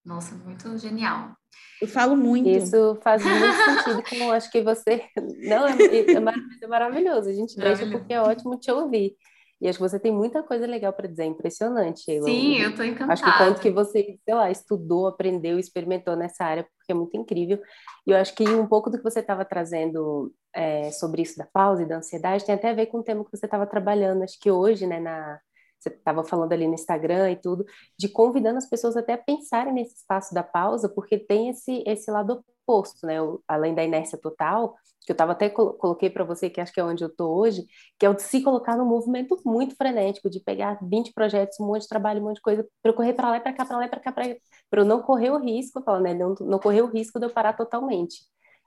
[0.04, 1.36] Nossa, muito genial.
[1.82, 2.50] Eu falo muito.
[2.50, 5.04] Isso faz muito sentido, como acho que você.
[5.48, 7.30] Não, é, é, é maravilhoso.
[7.30, 9.16] A gente deixa porque é ótimo te ouvir.
[9.60, 12.02] E acho que você tem muita coisa legal para dizer, impressionante.
[12.02, 13.14] Sim, eu estou encantada.
[13.14, 16.96] Acho que o quanto que você, sei lá, estudou, aprendeu, experimentou nessa área, porque é
[16.96, 17.60] muito incrível.
[18.06, 21.46] E eu acho que um pouco do que você estava trazendo é, sobre isso da
[21.46, 24.24] pausa e da ansiedade tem até a ver com o tema que você estava trabalhando.
[24.24, 25.40] Acho que hoje, né, na,
[25.80, 27.66] você estava falando ali no Instagram e tudo,
[27.98, 32.10] de convidando as pessoas até a pensarem nesse espaço da pausa, porque tem esse, esse
[32.12, 33.22] lado oposto, né?
[33.22, 36.80] O, além da inércia total, que eu estava até coloquei para você, que acho que
[36.82, 37.66] é onde eu estou hoje,
[37.98, 41.68] que é o de se colocar num movimento muito frenético, de pegar 20 projetos, um
[41.68, 43.66] monte de trabalho, um monte de coisa, para eu correr para lá e para cá,
[43.66, 44.36] para lá e para cá, para
[44.74, 46.14] eu não correr o risco, falo, né?
[46.14, 48.18] Não, não correr o risco de eu parar totalmente.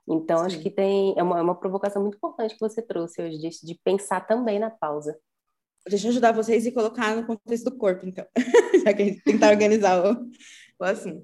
[0.09, 0.45] Então, Sim.
[0.45, 3.49] acho que tem é uma, é uma provocação muito importante que você trouxe hoje, de,
[3.49, 5.15] de pensar também na pausa.
[5.87, 8.25] Deixa eu ajudar vocês e colocar no contexto do corpo, então.
[8.85, 10.29] Já que a gente tentar organizar o,
[10.79, 11.21] o assim.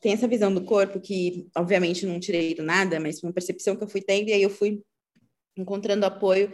[0.00, 3.84] Tem essa visão do corpo que, obviamente, não tirei do nada, mas uma percepção que
[3.84, 4.82] eu fui tendo, e aí eu fui
[5.56, 6.50] encontrando apoio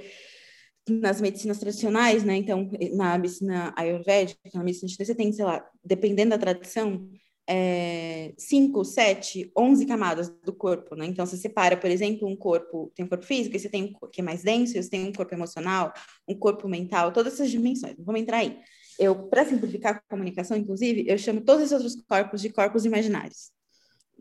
[0.88, 2.36] nas medicinas tradicionais, né?
[2.36, 7.08] Então, na medicina ayurvédica, na medicina chinesa, tem, sei lá, dependendo da tradição,
[7.48, 11.06] é, 5, 7, 11 camadas do corpo, né?
[11.06, 13.92] Então, você separa, por exemplo, um corpo, tem um corpo físico, e você tem um
[13.92, 15.92] corpo que é mais denso, você tem um corpo emocional,
[16.26, 17.94] um corpo mental, todas essas dimensões.
[17.98, 18.58] Vamos entrar aí.
[18.98, 23.52] Eu, para simplificar a comunicação, inclusive, eu chamo todos esses outros corpos de corpos imaginários,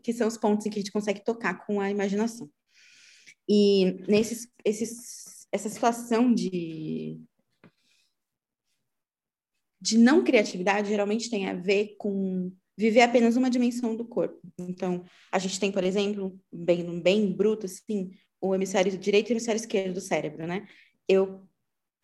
[0.02, 2.48] que são os pontos em que a gente consegue tocar com a imaginação.
[3.48, 7.20] E nesses, esses, essa situação de,
[9.80, 14.40] de não criatividade geralmente tem a ver com viver apenas uma dimensão do corpo.
[14.58, 18.10] Então, a gente tem, por exemplo, bem, bem bruto, assim,
[18.40, 20.66] o hemisfério direito e o hemisfério esquerdo do cérebro, né?
[21.08, 21.42] Eu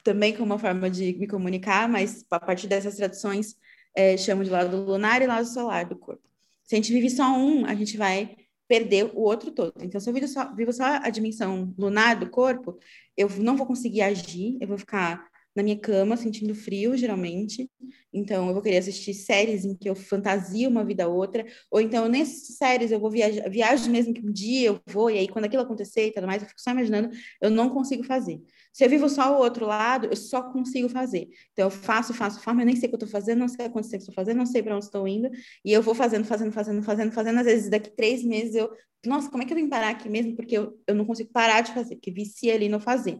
[0.02, 3.54] também como uma forma de me comunicar, mas a partir dessas traduções
[3.94, 6.22] é, chamo de lado lunar e lado solar do corpo.
[6.64, 9.74] Se a gente vive só um, a gente vai perder o outro todo.
[9.82, 12.78] Então, se eu vivo só, vivo só a dimensão lunar do corpo,
[13.16, 17.70] eu não vou conseguir agir, eu vou ficar na minha cama, sentindo frio, geralmente.
[18.12, 21.80] Então, eu vou querer assistir séries em que eu fantasio uma vida a outra, ou
[21.80, 25.28] então, nessas séries, eu vou viajar, viajo mesmo que um dia eu vou, e aí,
[25.28, 27.10] quando aquilo acontecer e tudo mais, eu fico só imaginando,
[27.40, 28.40] eu não consigo fazer.
[28.72, 31.28] Se eu vivo só o outro lado, eu só consigo fazer.
[31.52, 33.68] Então, eu faço, faço, faço, eu nem sei o que eu estou fazendo, não sei
[33.68, 35.30] quanto tempo estou fazendo, não sei para onde estou indo,
[35.64, 37.38] e eu vou fazendo, fazendo, fazendo, fazendo, fazendo.
[37.38, 38.70] Às vezes, daqui três meses, eu,
[39.04, 40.36] nossa, como é que eu que parar aqui mesmo?
[40.36, 43.18] Porque eu, eu não consigo parar de fazer, porque vicia ali no fazer.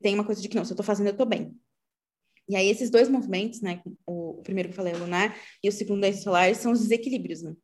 [0.00, 1.54] Tem uma coisa de que, não, se eu estou fazendo, eu estou bem.
[2.48, 3.80] E aí, esses dois movimentos, né?
[4.06, 6.80] O, o primeiro que eu falei, o lunar, e o segundo, o solar, são os
[6.80, 7.54] desequilíbrios, né?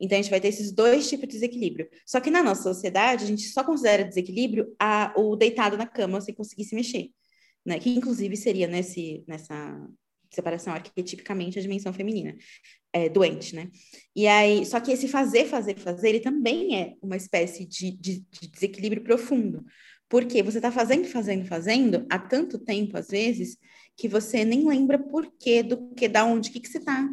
[0.00, 1.88] Então, a gente vai ter esses dois tipos de desequilíbrio.
[2.06, 6.20] Só que na nossa sociedade, a gente só considera desequilíbrio a, o deitado na cama
[6.20, 7.10] sem conseguir se mexer
[7.66, 7.80] né?
[7.80, 9.76] Que inclusive seria nesse, nessa
[10.30, 12.36] separação arquetipicamente a dimensão feminina,
[12.92, 13.68] é, doente, né?
[14.14, 18.20] E aí, só que esse fazer, fazer, fazer, ele também é uma espécie de, de,
[18.30, 19.64] de desequilíbrio profundo,
[20.08, 23.58] porque você está fazendo, fazendo, fazendo há tanto tempo, às vezes,
[23.96, 27.08] que você nem lembra por quê, do que, da onde, o que, que você está.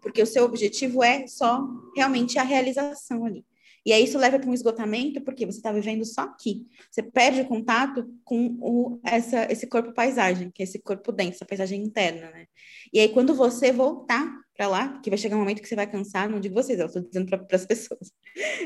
[0.00, 3.44] Porque o seu objetivo é só realmente a realização ali.
[3.86, 6.66] E aí isso leva para um esgotamento, porque você está vivendo só aqui.
[6.90, 11.36] Você perde o contato com o, essa, esse corpo paisagem, que é esse corpo denso,
[11.36, 12.46] essa paisagem interna, né?
[12.92, 15.86] E aí quando você voltar para lá, que vai chegar um momento que você vai
[15.86, 18.12] cansar, não digo vocês, eu estou dizendo para as pessoas.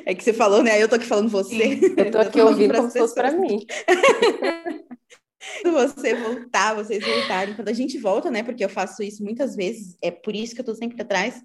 [0.05, 0.81] É que você falou, né?
[0.81, 1.77] Eu estou aqui falando você.
[1.77, 3.65] Sim, eu estou aqui ouvindo como se fosse para mim.
[5.65, 7.55] você voltar, vocês voltarem.
[7.55, 8.43] Quando a gente volta, né?
[8.43, 11.43] Porque eu faço isso muitas vezes, é por isso que eu estou sempre atrás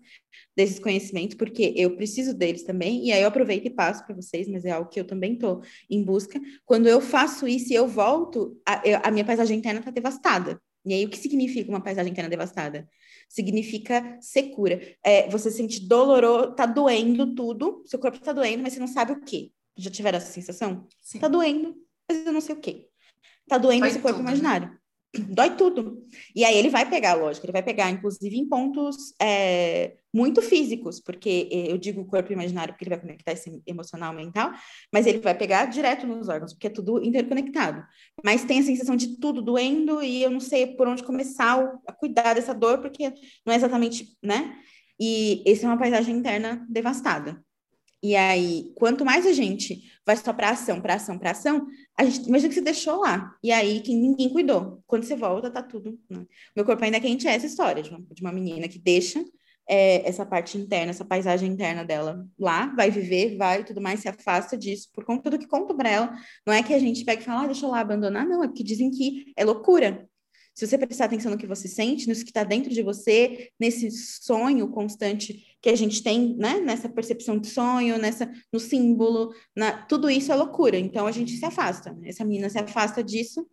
[0.56, 4.48] desses conhecimentos, porque eu preciso deles também, e aí eu aproveito e passo para vocês,
[4.48, 6.40] mas é algo que eu também estou em busca.
[6.66, 10.62] Quando eu faço isso e eu volto, a, a minha paisagem interna está devastada.
[10.86, 12.88] E aí, o que significa uma paisagem interna devastada?
[13.30, 14.82] Significa secura.
[15.04, 19.12] É, você sente doloroso, tá doendo tudo, seu corpo está doendo, mas você não sabe
[19.14, 19.52] o quê.
[19.76, 20.88] Já tiveram essa sensação?
[21.02, 21.20] Sim.
[21.20, 21.76] Tá doendo,
[22.08, 22.90] mas eu não sei o quê
[23.48, 24.42] tá doendo esse corpo tudo.
[24.42, 24.78] Né?
[25.16, 26.04] Dói tudo.
[26.36, 31.00] E aí ele vai pegar, lógico, ele vai pegar, inclusive, em pontos é, muito físicos,
[31.00, 34.52] porque eu digo corpo imaginário porque ele vai conectar esse emocional, mental,
[34.92, 37.86] mas ele vai pegar direto nos órgãos, porque é tudo interconectado.
[38.26, 41.94] Mas tem a sensação de tudo doendo e eu não sei por onde começar a
[41.94, 43.14] cuidar dessa dor, porque
[43.46, 44.56] não é exatamente, né?
[45.00, 47.44] E essa é uma paisagem interna devastada.
[48.04, 51.66] E aí, quanto mais a gente vai só para ação, para ação, para ação,
[51.98, 53.34] a gente imagina que você deixou lá.
[53.42, 54.84] E aí que ninguém cuidou.
[54.86, 55.98] Quando você volta, tá tudo.
[56.10, 56.26] Né?
[56.54, 59.24] Meu corpo ainda é quente é essa história de uma, de uma menina que deixa
[59.70, 64.10] é, essa parte interna, essa paisagem interna dela lá, vai viver, vai tudo mais, se
[64.10, 66.14] afasta disso por conta do que conta para ela.
[66.46, 68.48] Não é que a gente pega e fala, ah, deixa eu lá abandonar, não, é
[68.48, 70.08] porque dizem que é loucura.
[70.54, 73.90] Se você prestar atenção no que você sente, no que está dentro de você, nesse
[73.90, 76.60] sonho constante que a gente tem, né?
[76.60, 80.78] Nessa percepção de sonho, nessa, no símbolo, na, tudo isso é loucura.
[80.78, 81.94] Então a gente se afasta.
[81.94, 82.10] Né?
[82.10, 83.48] Essa menina se afasta disso.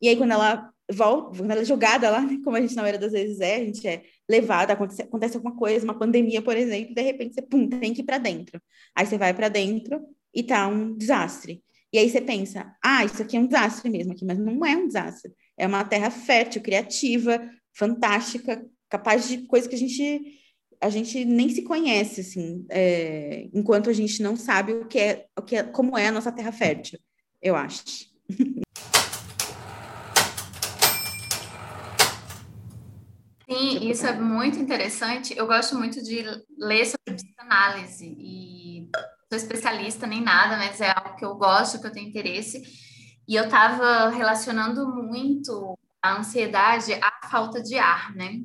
[0.00, 2.98] E aí quando ela volta, quando ela é jogada lá, como a gente na maioria
[2.98, 6.94] das vezes é, a gente é levada, acontece, acontece alguma coisa, uma pandemia, por exemplo,
[6.94, 8.58] de repente você pum, tem que ir para dentro.
[8.96, 10.00] Aí você vai para dentro
[10.34, 11.62] e tá um desastre.
[11.92, 14.74] E aí você pensa, ah, isso aqui é um desastre mesmo aqui, mas não é
[14.74, 15.32] um desastre.
[15.58, 20.40] É uma terra fértil, criativa, fantástica, capaz de coisa que a gente
[20.80, 25.26] a gente nem se conhece assim, é, enquanto a gente não sabe o que é,
[25.38, 26.98] o que é, como é a nossa terra fértil,
[27.42, 27.84] eu acho.
[33.48, 35.36] Sim, isso é muito interessante.
[35.36, 36.22] Eu gosto muito de
[36.56, 38.88] ler sobre psicanálise e
[39.28, 42.62] sou especialista nem nada, mas é algo que eu gosto, que eu tenho interesse.
[43.28, 48.40] E eu estava relacionando muito a ansiedade à falta de ar, né?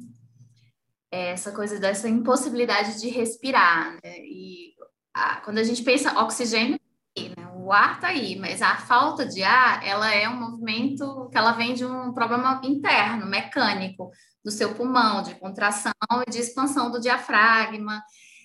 [1.15, 3.93] É essa coisa dessa impossibilidade de respirar.
[4.03, 4.19] Né?
[4.19, 4.73] E
[5.13, 6.77] a, quando a gente pensa oxigênio,
[7.17, 7.47] né?
[7.55, 11.53] o ar tá aí, mas a falta de ar, ela é um movimento que ela
[11.53, 14.11] vem de um problema interno, mecânico,
[14.43, 15.93] do seu pulmão, de contração
[16.27, 18.03] e de expansão do diafragma.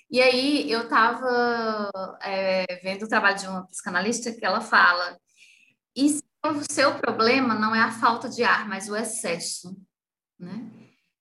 [0.09, 1.91] E aí eu estava
[2.23, 5.19] é, vendo o trabalho de uma psicanalista que ela fala,
[5.97, 9.77] e se o seu problema não é a falta de ar, mas o excesso,
[10.39, 10.80] né?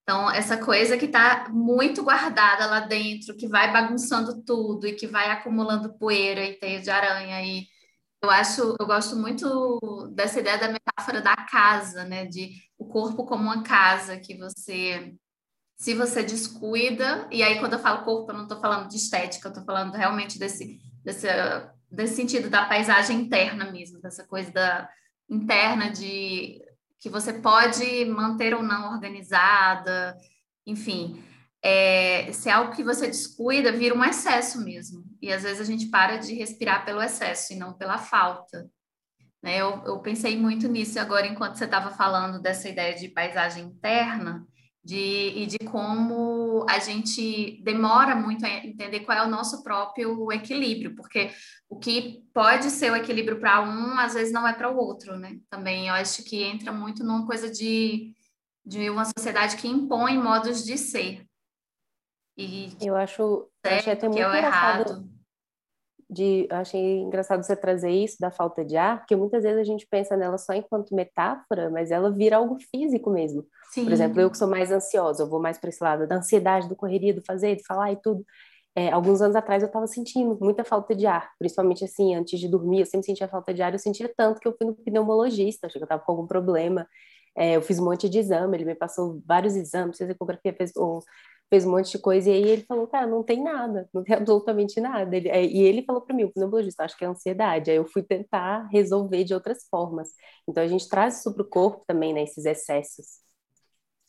[0.09, 5.05] Então, essa coisa que está muito guardada lá dentro, que vai bagunçando tudo e que
[5.05, 7.43] vai acumulando poeira e teia de aranha.
[7.43, 7.67] E
[8.19, 12.25] eu acho, eu gosto muito dessa ideia da metáfora da casa, né?
[12.25, 15.13] De o corpo como uma casa que você,
[15.77, 19.47] se você descuida, e aí quando eu falo corpo, eu não estou falando de estética,
[19.47, 21.27] eu estou falando realmente desse, desse,
[21.91, 24.89] desse sentido da paisagem interna mesmo, dessa coisa da
[25.29, 26.59] interna de
[26.99, 30.17] que você pode manter ou não organizada,
[30.65, 31.23] enfim.
[31.61, 35.03] É, se é algo que você descuida, vira um excesso mesmo.
[35.21, 38.69] E às vezes a gente para de respirar pelo excesso e não pela falta.
[39.41, 39.57] Né?
[39.57, 44.45] Eu, eu pensei muito nisso agora enquanto você estava falando dessa ideia de paisagem interna
[44.89, 50.31] de, e de como a gente demora muito a entender qual é o nosso próprio
[50.31, 51.29] equilíbrio, porque
[51.69, 55.15] o que pode ser o equilíbrio para um, às vezes não é para o outro,
[55.15, 55.37] né?
[55.47, 58.15] Também eu acho que entra muito numa coisa de,
[58.65, 61.23] de uma sociedade que impõe modos de ser.
[62.35, 65.07] E eu acho, achei até muito é errado.
[66.09, 69.63] De, eu achei engraçado você trazer isso da falta de ar, porque muitas vezes a
[69.63, 73.45] gente pensa nela só enquanto metáfora, mas ela vira algo físico mesmo.
[73.69, 73.83] Sim.
[73.83, 76.67] Por exemplo, eu que sou mais ansiosa, eu vou mais para esse lado da ansiedade,
[76.67, 78.25] do correria, do fazer, de falar e tudo.
[78.75, 82.47] É, alguns anos atrás eu estava sentindo muita falta de ar, principalmente assim, antes de
[82.47, 85.67] dormir, eu sempre sentia falta de ar, eu sentia tanto que eu fui no pneumologista,
[85.67, 86.87] achei que eu estava com algum problema.
[87.37, 90.71] É, eu fiz um monte de exame, ele me passou vários exames, fez ecografia, fez,
[90.75, 91.03] ou,
[91.49, 94.15] fez um monte de coisa, e aí ele falou, cara, não tem nada, não tem
[94.17, 95.15] absolutamente nada.
[95.15, 97.71] Ele, é, e ele falou para mim, o pneumologista, acho que é ansiedade.
[97.71, 100.09] Aí eu fui tentar resolver de outras formas.
[100.47, 103.28] Então a gente traz isso para o corpo também, né, esses excessos.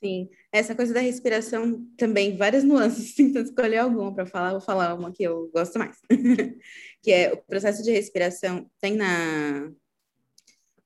[0.03, 4.95] Sim, essa coisa da respiração também, várias nuances, tentando escolher alguma para falar, vou falar
[4.95, 5.99] uma que eu gosto mais.
[7.03, 9.71] que é o processo de respiração, tem na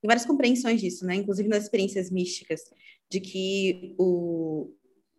[0.04, 1.14] tem várias compreensões disso, né?
[1.14, 2.60] Inclusive nas experiências místicas,
[3.10, 4.70] de que o,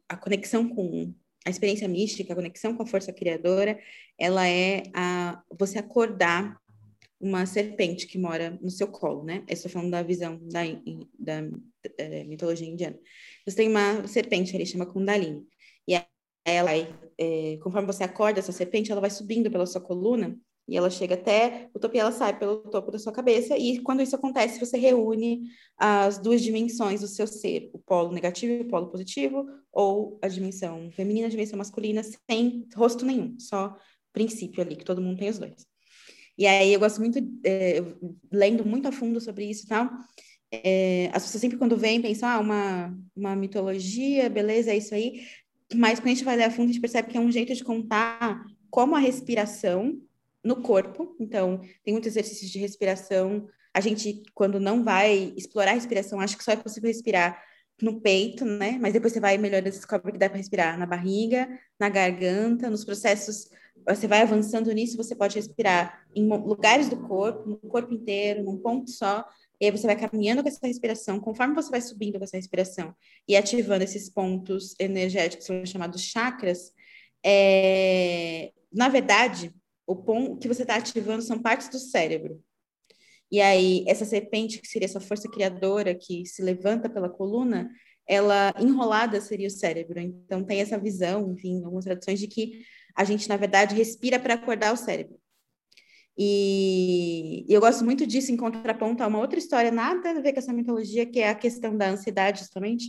[0.08, 1.12] a conexão com
[1.44, 3.80] a experiência mística, a conexão com a força criadora,
[4.20, 6.60] ela é a você acordar
[7.20, 9.44] uma serpente que mora no seu colo, né?
[9.48, 10.62] Estou falando da visão da,
[11.18, 13.00] da, da, da mitologia indiana.
[13.46, 15.46] Você tem uma serpente ali, chama Kundalini.
[15.88, 15.94] E
[16.46, 16.72] ela,
[17.18, 21.14] é, conforme você acorda essa serpente, ela vai subindo pela sua coluna e ela chega
[21.14, 23.56] até o topo e ela sai pelo topo da sua cabeça.
[23.58, 25.44] E quando isso acontece, você reúne
[25.78, 30.28] as duas dimensões do seu ser, o polo negativo e o polo positivo, ou a
[30.28, 33.76] dimensão feminina, a dimensão masculina, sem rosto nenhum, só
[34.12, 35.68] princípio ali, que todo mundo tem os dois.
[36.38, 37.82] E aí eu gosto muito, é,
[38.32, 39.90] lendo muito a fundo sobre isso e tal,
[40.52, 45.26] é, as pessoas sempre quando vêm pensam, ah, uma, uma mitologia, beleza, é isso aí,
[45.74, 47.54] mas quando a gente vai ler a fundo, a gente percebe que é um jeito
[47.54, 50.00] de contar como a respiração
[50.44, 55.74] no corpo, então tem muitos exercícios de respiração, a gente, quando não vai explorar a
[55.74, 57.42] respiração, acha que só é possível respirar
[57.82, 58.78] no peito, né?
[58.80, 62.86] Mas depois você vai melhorando, descobre que dá para respirar na barriga, na garganta, nos
[62.86, 63.50] processos
[63.88, 68.58] você vai avançando nisso, você pode respirar em lugares do corpo, no corpo inteiro, num
[68.58, 69.24] ponto só,
[69.60, 72.94] e aí você vai caminhando com essa respiração, conforme você vai subindo com essa respiração
[73.28, 76.72] e ativando esses pontos energéticos, são chamados chakras,
[77.24, 78.52] é...
[78.72, 79.54] na verdade,
[79.88, 82.44] o ponto que você está ativando são partes do cérebro.
[83.32, 87.70] E aí, essa serpente, que seria essa força criadora que se levanta pela coluna,
[88.08, 90.00] ela enrolada seria o cérebro.
[90.00, 92.64] Então, tem essa visão, enfim, algumas traduções de que
[92.96, 95.20] a gente, na verdade, respira para acordar o cérebro.
[96.18, 100.40] E, eu gosto muito disso em contraponto a uma outra história, nada a ver com
[100.40, 102.86] essa mitologia, que é a questão da ansiedade, justamente,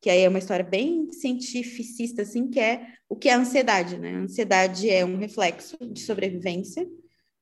[0.00, 3.96] que aí é uma história bem cientificista, assim, que é o que é a ansiedade,
[3.96, 4.16] né?
[4.16, 6.86] A ansiedade é um reflexo de sobrevivência.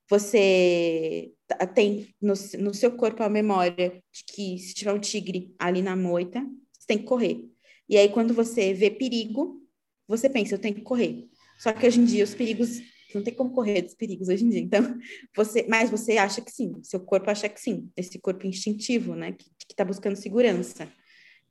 [0.08, 1.32] Você
[1.74, 5.96] tem no, no seu corpo a memória de que se tiver um tigre ali na
[5.96, 6.40] moita,
[6.72, 7.44] você tem que correr.
[7.88, 9.60] E aí, quando você vê perigo,
[10.06, 11.28] você pensa, eu tenho que correr.
[11.58, 12.80] Só que hoje em dia os perigos
[13.14, 14.60] não tem como correr dos perigos hoje em dia.
[14.60, 14.80] Então,
[15.34, 19.32] você, mas você acha que sim, seu corpo acha que sim, esse corpo instintivo, né,
[19.32, 20.88] que está buscando segurança.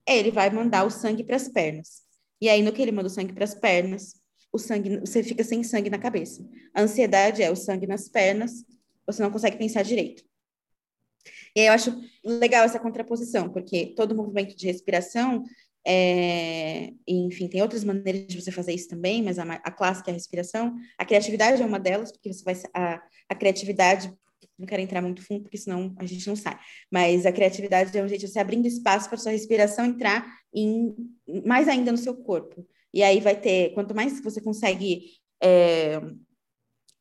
[0.06, 2.02] Ele vai mandar o sangue para as pernas.
[2.40, 4.16] E aí, no que ele manda o sangue para as pernas,
[4.52, 6.44] o sangue, você fica sem sangue na cabeça.
[6.74, 8.66] A ansiedade é o sangue nas pernas,
[9.06, 10.24] você não consegue pensar direito.
[11.56, 15.44] E aí eu acho legal essa contraposição, porque todo movimento de respiração
[15.86, 20.14] é, enfim, tem outras maneiras de você fazer isso também, mas a, a clássica é
[20.14, 20.76] a respiração.
[20.98, 24.14] A criatividade é uma delas, porque você vai a, a criatividade
[24.62, 26.58] não quero entrar muito fundo, porque senão a gente não sai.
[26.92, 30.24] Mas a criatividade é um jeito de você abrindo espaço para sua respiração entrar
[30.54, 30.96] em,
[31.46, 32.66] mais ainda no seu corpo.
[32.94, 36.00] E aí vai ter, quanto mais você consegue é,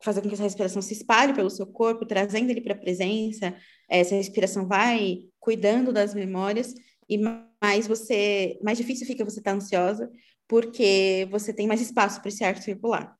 [0.02, 3.54] fazer com que essa respiração se espalhe pelo seu corpo, trazendo ele para a presença,
[3.88, 6.74] essa respiração vai cuidando das memórias
[7.10, 7.18] e
[7.60, 10.10] mais você, mais difícil fica você estar tá ansiosa,
[10.46, 13.16] porque você tem mais espaço para esse ar circular.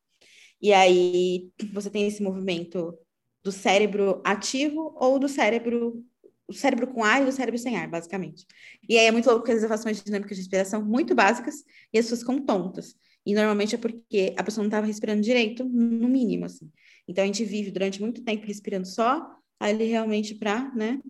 [0.62, 2.96] E aí você tem esse movimento
[3.42, 6.04] do cérebro ativo ou do cérebro
[6.46, 8.44] o cérebro com ar e o cérebro sem ar, basicamente.
[8.88, 11.62] E aí é muito louco porque as umas dinâmicas de respiração muito básicas
[11.92, 12.96] e as pessoas ficam tontas.
[13.24, 16.68] E normalmente é porque a pessoa não estava respirando direito, no mínimo, assim.
[17.06, 19.30] Então a gente vive durante muito tempo respirando só,
[19.60, 21.00] ali realmente para, né?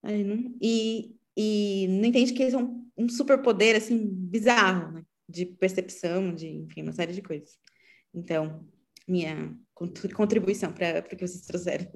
[0.00, 5.02] Não, e, e não entende que eles são um superpoder, assim, bizarro, né?
[5.28, 7.58] De percepção, de, enfim, uma série de coisas.
[8.14, 8.64] Então,
[9.08, 9.52] minha
[10.14, 11.86] contribuição para o que vocês trouxeram.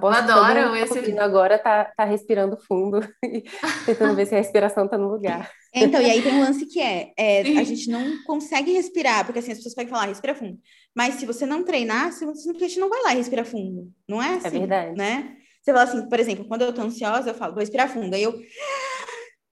[0.00, 1.18] Eu adoro esse.
[1.18, 3.44] Agora tá, tá respirando fundo e
[3.84, 5.50] tentando ver se a respiração tá no lugar.
[5.74, 9.24] É, então, e aí tem um lance que é, é a gente não consegue respirar,
[9.24, 10.58] porque assim, as pessoas podem falar, respira fundo.
[10.94, 13.90] Mas se você não treinar, você simplesmente não vai lá e respira fundo.
[14.08, 14.56] Não é, é assim?
[14.56, 14.96] É verdade.
[14.96, 15.36] Né?
[15.62, 18.14] Você fala assim, por exemplo, quando eu tô ansiosa, eu falo, vou respirar fundo.
[18.14, 18.34] Aí eu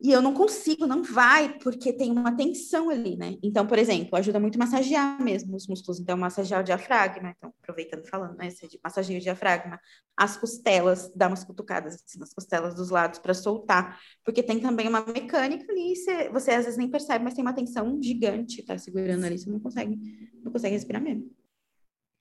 [0.02, 3.36] e eu não consigo, não vai, porque tem uma tensão ali, né?
[3.42, 6.00] Então, por exemplo, ajuda muito massagear mesmo os músculos.
[6.00, 7.34] Então, massagear o diafragma.
[7.36, 8.48] Então, aproveitando falando, né?
[8.82, 9.78] Massageia o diafragma,
[10.16, 14.00] as costelas, dar umas cutucadas assim, nas costelas dos lados para soltar.
[14.24, 17.52] Porque tem também uma mecânica ali, você, você às vezes nem percebe, mas tem uma
[17.52, 19.98] tensão gigante, tá segurando ali, você não consegue,
[20.42, 21.30] não consegue respirar mesmo.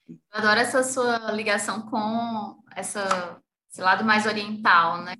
[0.09, 5.15] Eu adoro essa sua ligação com essa, esse lado mais oriental, né?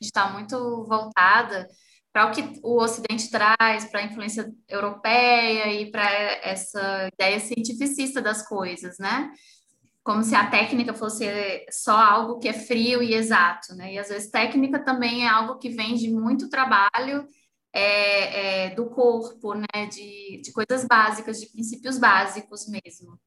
[0.00, 1.68] está muito voltada
[2.12, 6.08] para o que o Ocidente traz, para a influência europeia e para
[6.42, 9.32] essa ideia cientificista das coisas, né?
[10.02, 11.24] Como se a técnica fosse
[11.70, 13.94] só algo que é frio e exato, né?
[13.94, 17.26] E às vezes técnica também é algo que vem de muito trabalho
[17.72, 19.86] é, é, do corpo, né?
[19.90, 23.18] De, de coisas básicas, de princípios básicos mesmo,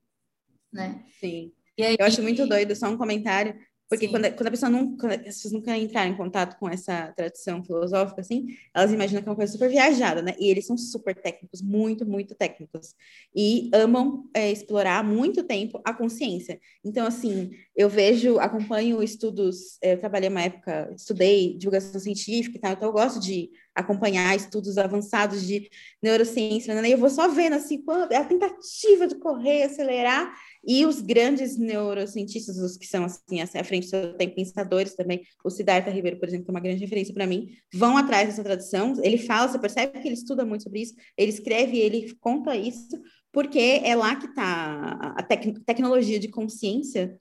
[0.71, 1.03] né?
[1.19, 1.51] Sim.
[1.79, 3.53] Aí, Eu acho muito doido, só um comentário.
[3.89, 7.13] Porque quando, quando, a pessoa não, quando as pessoas nunca entrar em contato com essa
[7.15, 10.35] tradição filosófica, assim, elas imaginam que é uma coisa super viajada, né?
[10.37, 12.93] E eles são super técnicos, muito, muito técnicos.
[13.33, 16.59] E amam é, explorar há muito tempo a consciência.
[16.83, 22.59] Então, assim, eu vejo, acompanho estudos, é, eu trabalhei uma época, estudei divulgação científica e
[22.59, 25.69] tal, então eu gosto de acompanhar estudos avançados de
[26.01, 26.89] neurociência, né?
[26.89, 30.33] Eu vou só vendo, assim, é a tentativa de correr, acelerar,
[30.65, 35.49] e os grandes neurocientistas, os que são assim, à frente do tempo, pensadores também, o
[35.49, 38.93] Siddhartha Ribeiro, por exemplo, que é uma grande referência para mim, vão atrás dessa tradição.
[39.01, 42.99] Ele fala, você percebe que ele estuda muito sobre isso, ele escreve, ele conta isso,
[43.31, 47.17] porque é lá que está a tec tecnologia de consciência,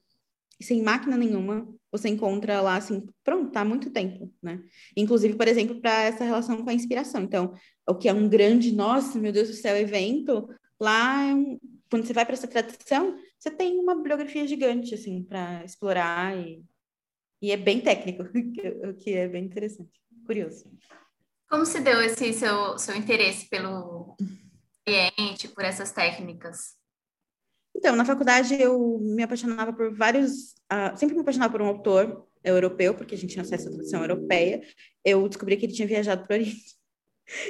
[0.61, 4.61] sem máquina nenhuma, você encontra lá assim, pronto, tá há muito tempo, né?
[4.95, 7.21] Inclusive, por exemplo, para essa relação com a inspiração.
[7.21, 7.53] Então,
[7.87, 12.05] o que é um grande, nossa, meu Deus do céu, evento, lá é um, quando
[12.05, 16.63] você vai para essa tradição, você tem uma bibliografia gigante, assim, para explorar e,
[17.41, 18.23] e é bem técnico,
[18.89, 20.71] o que é bem interessante, curioso.
[21.49, 24.15] Como se deu esse seu, seu interesse pelo
[24.87, 26.76] ambiente, por essas técnicas?
[27.77, 32.27] Então, na faculdade eu me apaixonava por vários, uh, sempre me apaixonava por um autor
[32.43, 34.61] europeu, porque a gente tinha acesso à tradução europeia.
[35.05, 36.77] Eu descobri que ele tinha viajado para o Oriente.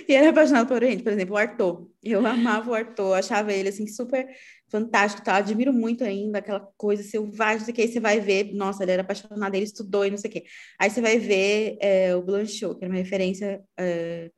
[0.10, 1.88] E era apaixonado por Oriente, por exemplo, o Arthur.
[2.02, 4.28] Eu amava o Arthur, achava ele assim super
[4.68, 5.36] fantástico, tá?
[5.36, 9.54] Admiro muito ainda aquela coisa selvagem, que aí você vai ver, nossa, ele era apaixonado,
[9.54, 10.46] ele estudou e não sei o quê.
[10.80, 14.32] Aí você vai ver é, o Blanchot, que era uma referência é,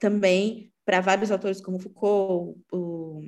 [0.00, 3.22] também para vários autores como Foucault, o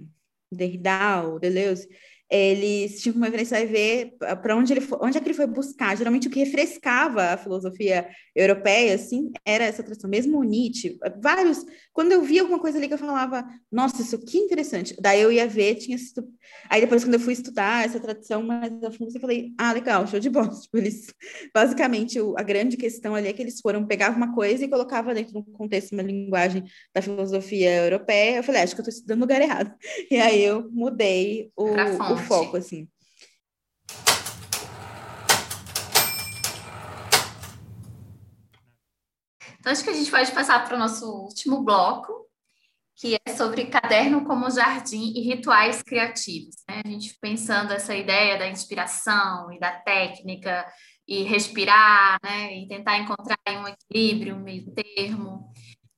[0.56, 1.88] Derrida, Deleuze,
[2.32, 5.46] eles tinham uma referência, vai ver para onde ele foi, onde é que ele foi
[5.46, 5.94] buscar.
[5.94, 10.08] Geralmente o que refrescava a filosofia europeia, assim, era essa tradição.
[10.08, 11.62] Mesmo o Nietzsche, vários.
[11.92, 14.96] Quando eu via alguma coisa ali que eu falava, nossa, isso que interessante.
[14.98, 16.26] Daí eu ia ver, tinha sido.
[16.70, 20.06] Aí depois, quando eu fui estudar essa tradição mais a fundo, eu falei, ah, legal,
[20.06, 20.48] show de bola.
[20.62, 21.12] Tipo, eles,
[21.54, 25.32] basicamente, a grande questão ali é que eles foram pegar uma coisa e colocava dentro
[25.32, 26.64] de um contexto, uma linguagem
[26.94, 28.36] da filosofia europeia.
[28.36, 29.70] Eu falei, ah, acho que eu estou estudando no lugar errado.
[30.10, 32.88] E aí eu mudei o, o foco, assim.
[39.62, 42.12] Então, acho que a gente pode passar para o nosso último bloco,
[42.96, 46.56] que é sobre caderno como jardim e rituais criativos.
[46.68, 46.82] Né?
[46.84, 50.66] A gente pensando essa ideia da inspiração e da técnica
[51.06, 52.56] e respirar, né?
[52.56, 55.51] E tentar encontrar um equilíbrio, um meio termo.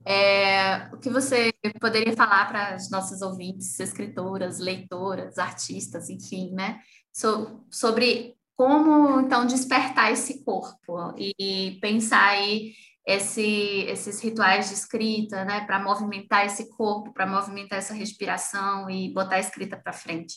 [0.06, 6.80] É, o que você poderia falar para as nossas ouvintes, escritoras, leitoras, artistas, enfim, né?
[7.12, 12.72] So, sobre como então despertar esse corpo e pensar aí
[13.06, 19.12] esse, esses rituais de escrita, né, para movimentar esse corpo, para movimentar essa respiração e
[19.12, 20.36] botar a escrita para frente.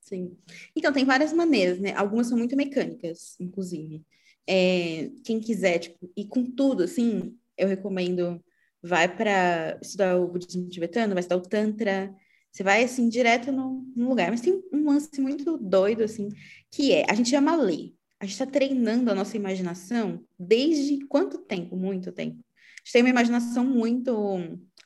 [0.00, 0.36] Sim.
[0.74, 1.92] Então, tem várias maneiras, né?
[1.94, 4.04] Algumas são muito mecânicas, inclusive.
[4.46, 8.40] É, quem quiser, tipo, ir com tudo, assim, eu recomendo,
[8.86, 12.14] vai para estudar o budismo tibetano, vai estudar o tantra,
[12.50, 14.30] você vai, assim, direto no, lugar.
[14.30, 16.28] Mas tem um lance muito doido, assim,
[16.70, 17.94] que é, a gente ama ler.
[18.18, 21.76] A gente está treinando a nossa imaginação desde quanto tempo?
[21.76, 22.36] Muito tempo.
[22.38, 24.12] A gente tem uma imaginação muito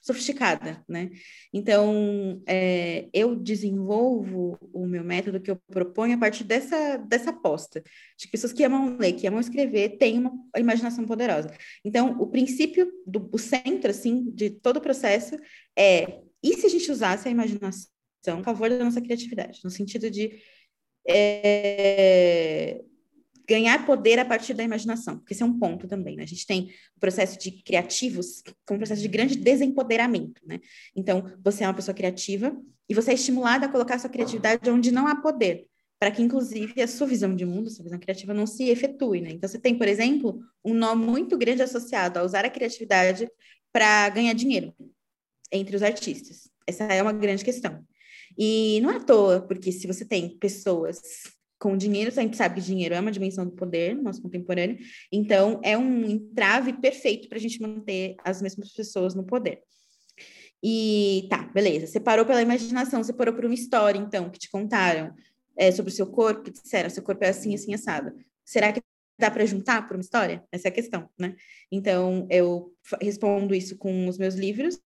[0.01, 1.11] sofisticada, né?
[1.53, 7.82] Então, é, eu desenvolvo o meu método que eu proponho a partir dessa, dessa aposta,
[8.18, 11.51] de pessoas que amam ler, que amam escrever, têm uma imaginação poderosa.
[11.84, 15.36] Então, o princípio, do o centro, assim, de todo o processo
[15.78, 17.90] é, e se a gente usasse a imaginação
[18.26, 20.40] a favor da nossa criatividade, no sentido de
[21.09, 22.82] é,
[23.51, 26.22] ganhar poder a partir da imaginação, porque esse é um ponto também, né?
[26.22, 30.61] A gente tem o processo de criativos como um processo de grande desempoderamento, né?
[30.94, 32.57] Então, você é uma pessoa criativa
[32.88, 35.66] e você é estimulada a colocar a sua criatividade onde não há poder,
[35.98, 39.30] para que, inclusive, a sua visão de mundo, sua visão criativa não se efetue, né?
[39.32, 43.28] Então, você tem, por exemplo, um nó muito grande associado a usar a criatividade
[43.72, 44.72] para ganhar dinheiro
[45.51, 46.48] entre os artistas.
[46.68, 47.84] Essa é uma grande questão.
[48.38, 51.01] E não é à toa, porque se você tem pessoas
[51.61, 54.79] com dinheiro, a gente sabe que dinheiro é uma dimensão do poder no nosso contemporâneo,
[55.13, 59.63] então é um entrave perfeito para a gente manter as mesmas pessoas no poder.
[60.63, 64.51] E tá, beleza, você parou pela imaginação, você parou por uma história, então, que te
[64.51, 65.15] contaram
[65.57, 68.13] é, sobre o seu corpo, que disseram, seu corpo é assim, assim, assado.
[68.45, 68.81] Será que
[69.19, 70.43] dá para juntar por uma história?
[70.51, 71.37] Essa é a questão, né?
[71.71, 74.81] Então, eu respondo isso com os meus livros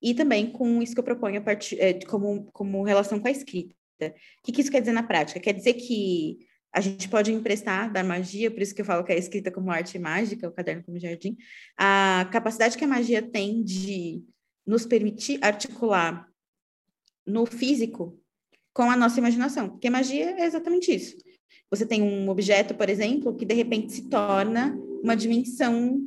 [0.00, 3.30] e também com isso que eu proponho a partir, é, como, como relação com a
[3.30, 3.74] escrita.
[4.00, 5.40] O que, que isso quer dizer na prática?
[5.40, 6.38] Quer dizer que
[6.72, 9.70] a gente pode emprestar da magia, por isso que eu falo que é escrita como
[9.70, 11.36] arte mágica, o caderno como jardim,
[11.78, 14.24] a capacidade que a magia tem de
[14.66, 16.28] nos permitir articular
[17.24, 18.20] no físico
[18.72, 21.16] com a nossa imaginação, porque magia é exatamente isso.
[21.70, 26.00] Você tem um objeto, por exemplo, que de repente se torna uma dimensão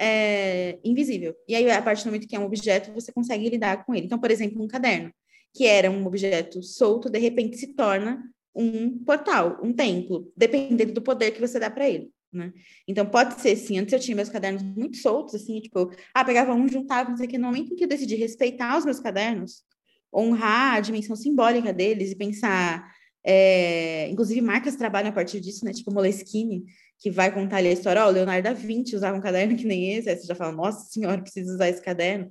[0.00, 1.34] é, invisível.
[1.46, 4.06] E aí, a partir do momento que é um objeto, você consegue lidar com ele.
[4.06, 5.12] Então, por exemplo, um caderno
[5.54, 8.22] que era um objeto solto, de repente se torna
[8.54, 12.10] um portal, um templo, dependendo do poder que você dá para ele.
[12.32, 12.52] Né?
[12.86, 16.52] Então, pode ser, sim, antes eu tinha meus cadernos muito soltos, assim, tipo, ah, pegava
[16.52, 19.62] um, juntava, sei o que, no momento em que eu decidi respeitar os meus cadernos,
[20.14, 22.92] honrar a dimensão simbólica deles e pensar,
[23.24, 26.64] é, inclusive marcas trabalham a partir disso, né, tipo Moleskine,
[26.98, 29.94] que vai contar ali a história, ó, Leonardo da Vinci usava um caderno que nem
[29.94, 32.28] esse, aí você já fala, nossa senhora, preciso usar esse caderno.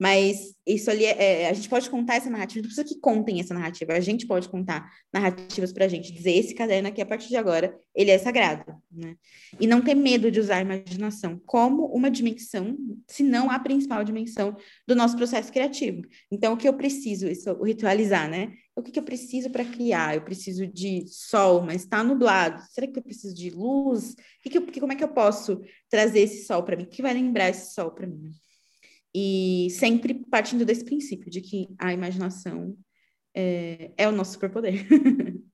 [0.00, 3.38] Mas isso ali, é, é, a gente pode contar essa narrativa, não precisa que contem
[3.38, 7.06] essa narrativa, a gente pode contar narrativas para a gente, dizer esse caderno aqui, a
[7.06, 9.14] partir de agora, ele é sagrado, né?
[9.60, 14.02] E não ter medo de usar a imaginação como uma dimensão, se não a principal
[14.02, 14.56] dimensão
[14.88, 16.00] do nosso processo criativo.
[16.32, 18.54] Então, o que eu preciso, isso, ritualizar, né?
[18.80, 20.14] O que, que eu preciso para criar?
[20.14, 22.62] Eu preciso de sol, mas está nublado.
[22.70, 24.14] Será que eu preciso de luz?
[24.42, 26.84] Que que eu, como é que eu posso trazer esse sol para mim?
[26.84, 28.30] O que vai lembrar esse sol para mim?
[29.14, 32.76] E sempre partindo desse princípio de que a imaginação
[33.34, 34.86] é, é o nosso superpoder.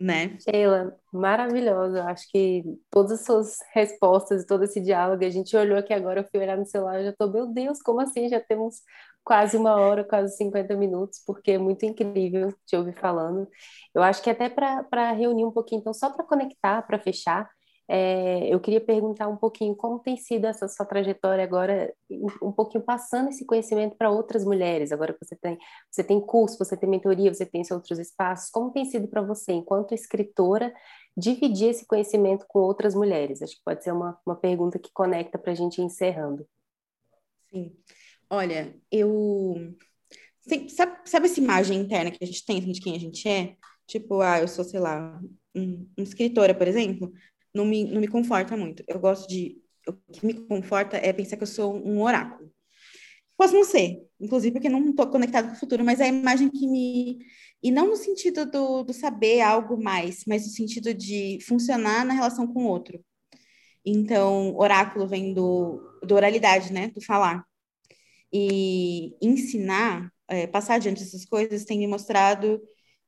[0.00, 0.38] né?
[0.38, 2.04] Sheila, maravilhosa.
[2.04, 6.20] Acho que todas as suas respostas e todo esse diálogo, a gente olhou aqui agora,
[6.20, 8.28] eu fui olhar no celular, eu já tô, meu Deus, como assim?
[8.28, 8.82] Já temos
[9.28, 13.46] quase uma hora, quase 50 minutos, porque é muito incrível te ouvir falando.
[13.94, 17.46] Eu acho que até para reunir um pouquinho, então, só para conectar, para fechar,
[17.86, 21.92] é, eu queria perguntar um pouquinho como tem sido essa sua trajetória agora,
[22.42, 24.92] um pouquinho passando esse conhecimento para outras mulheres.
[24.92, 25.58] Agora que você tem,
[25.90, 28.48] você tem curso, você tem mentoria, você tem outros espaços.
[28.50, 30.72] Como tem sido para você, enquanto escritora,
[31.14, 33.42] dividir esse conhecimento com outras mulheres?
[33.42, 36.46] Acho que pode ser uma, uma pergunta que conecta para a gente encerrando.
[37.50, 37.76] Sim.
[38.30, 39.74] Olha, eu.
[40.68, 43.54] Sabe, sabe essa imagem interna que a gente tem de quem a gente é?
[43.86, 45.20] Tipo, ah, eu sou, sei lá,
[45.54, 47.12] um, uma escritora, por exemplo
[47.54, 48.82] não me, não me conforta muito.
[48.86, 49.60] Eu gosto de.
[49.86, 52.50] O que me conforta é pensar que eu sou um oráculo.
[53.36, 56.50] Posso não ser, inclusive porque não estou conectado com o futuro, mas é a imagem
[56.50, 57.18] que me.
[57.62, 62.14] E não no sentido do, do saber algo mais, mas no sentido de funcionar na
[62.14, 63.00] relação com o outro.
[63.84, 66.88] Então, oráculo vem do, do oralidade, né?
[66.88, 67.44] Do falar.
[68.32, 72.60] E ensinar, é, passar adiante essas coisas, tem me mostrado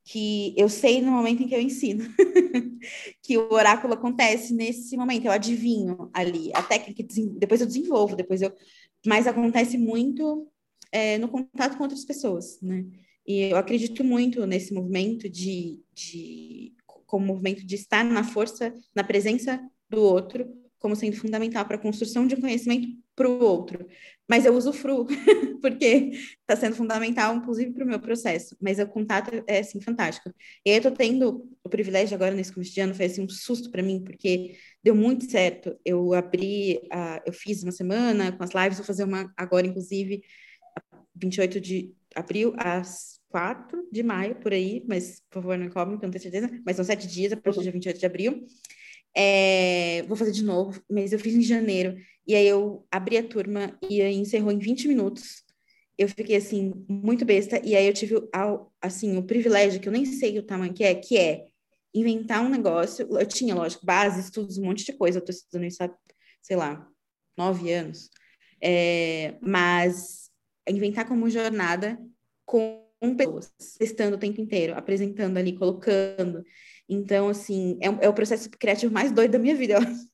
[0.03, 2.03] que eu sei no momento em que eu ensino,
[3.21, 7.03] que o oráculo acontece nesse momento, eu adivinho ali, a técnica,
[7.37, 8.51] depois eu desenvolvo, depois eu,
[9.05, 10.47] mas acontece muito
[10.91, 12.85] é, no contato com outras pessoas, né?
[13.25, 16.73] E eu acredito muito nesse movimento de, de
[17.05, 21.81] como movimento de estar na força, na presença do outro, como sendo fundamental para a
[21.81, 23.85] construção de um conhecimento para o outro.
[24.31, 25.05] Mas eu uso fru,
[25.61, 28.55] porque está sendo fundamental, inclusive, para o meu processo.
[28.61, 30.33] Mas o contato é, assim, fantástico.
[30.65, 33.27] E aí eu estou tendo o privilégio agora, nesse começo de ano, foi assim, um
[33.27, 35.77] susto para mim, porque deu muito certo.
[35.83, 40.23] Eu abri, uh, eu fiz uma semana com as lives, vou fazer uma agora, inclusive,
[41.13, 46.05] 28 de abril, às 4 de maio, por aí, mas, por favor, não cobrem, porque
[46.05, 48.47] eu não tenho certeza, mas são sete dias, a partir dia 28 de abril.
[49.15, 51.97] É, vou fazer de novo, mas eu fiz em janeiro.
[52.25, 55.43] E aí eu abri a turma e encerrou em 20 minutos.
[55.97, 57.61] Eu fiquei assim, muito besta.
[57.63, 58.15] E aí eu tive
[58.81, 61.45] assim, o privilégio, que eu nem sei o tamanho que é, que é
[61.93, 63.07] inventar um negócio.
[63.17, 65.19] Eu tinha, lógico, base, estudos, um monte de coisa.
[65.19, 65.93] Eu tô estudando isso há,
[66.41, 66.87] sei lá,
[67.37, 68.09] nove anos.
[68.61, 70.29] É, mas
[70.67, 71.99] inventar como jornada
[72.45, 72.81] com
[73.17, 76.43] pessoas, testando o tempo inteiro, apresentando ali, colocando.
[76.93, 79.79] Então, assim, é, é o processo criativo mais doido da minha vida,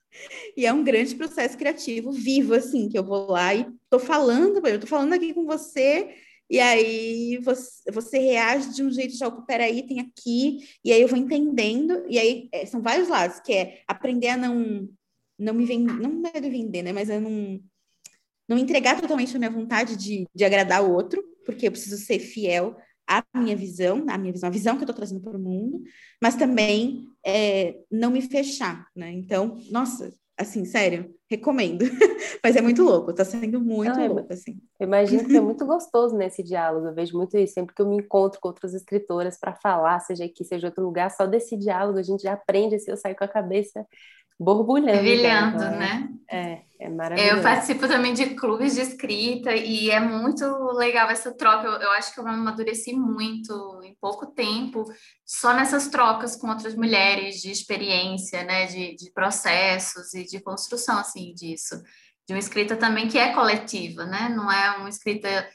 [0.55, 4.65] E é um grande processo criativo vivo, assim, que eu vou lá e tô falando,
[4.65, 6.15] eu tô falando aqui com você,
[6.49, 11.07] e aí você, você reage de um jeito, já, peraí, tem aqui, e aí eu
[11.07, 14.89] vou entendendo, e aí é, são vários lados, que é aprender a não,
[15.37, 17.59] não me vender, não de vender, né, mas a não,
[18.47, 22.19] não entregar totalmente a minha vontade de, de agradar o outro, porque eu preciso ser
[22.19, 22.75] fiel
[23.07, 25.81] a minha visão, a minha visão, a visão que eu estou trazendo para o mundo,
[26.21, 29.11] mas também é, não me fechar, né?
[29.11, 31.83] Então, nossa, assim, sério, recomendo.
[32.43, 34.59] mas é muito louco, está sendo muito ah, louco, assim.
[34.79, 37.89] Eu imagino que é muito gostoso nesse diálogo, eu vejo muito isso, sempre que eu
[37.89, 41.97] me encontro com outras escritoras para falar, seja aqui, seja outro lugar, só desse diálogo
[41.97, 43.85] a gente já aprende, assim, eu saio com a cabeça
[44.39, 44.99] borbulhando.
[44.99, 46.09] Brilhando, né?
[46.29, 47.37] É, é maravilhoso.
[47.37, 51.65] Eu participo também de clubes de escrita e é muito legal essa troca.
[51.65, 54.83] Eu, eu, acho que eu amadureci muito em pouco tempo,
[55.25, 58.65] só nessas trocas com outras mulheres de experiência, né?
[58.65, 61.81] De, de processos e de construção, assim, disso.
[62.27, 64.29] De uma escrita também que é coletiva, né?
[64.29, 65.47] Não é uma escrita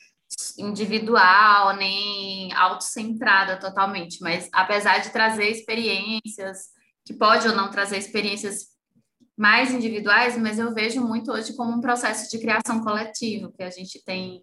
[0.59, 6.71] individual, nem autocentrada totalmente, mas apesar de trazer experiências,
[7.05, 8.72] que pode ou não trazer experiências
[9.37, 13.71] mais individuais, mas eu vejo muito hoje como um processo de criação coletivo, que a
[13.71, 14.43] gente tem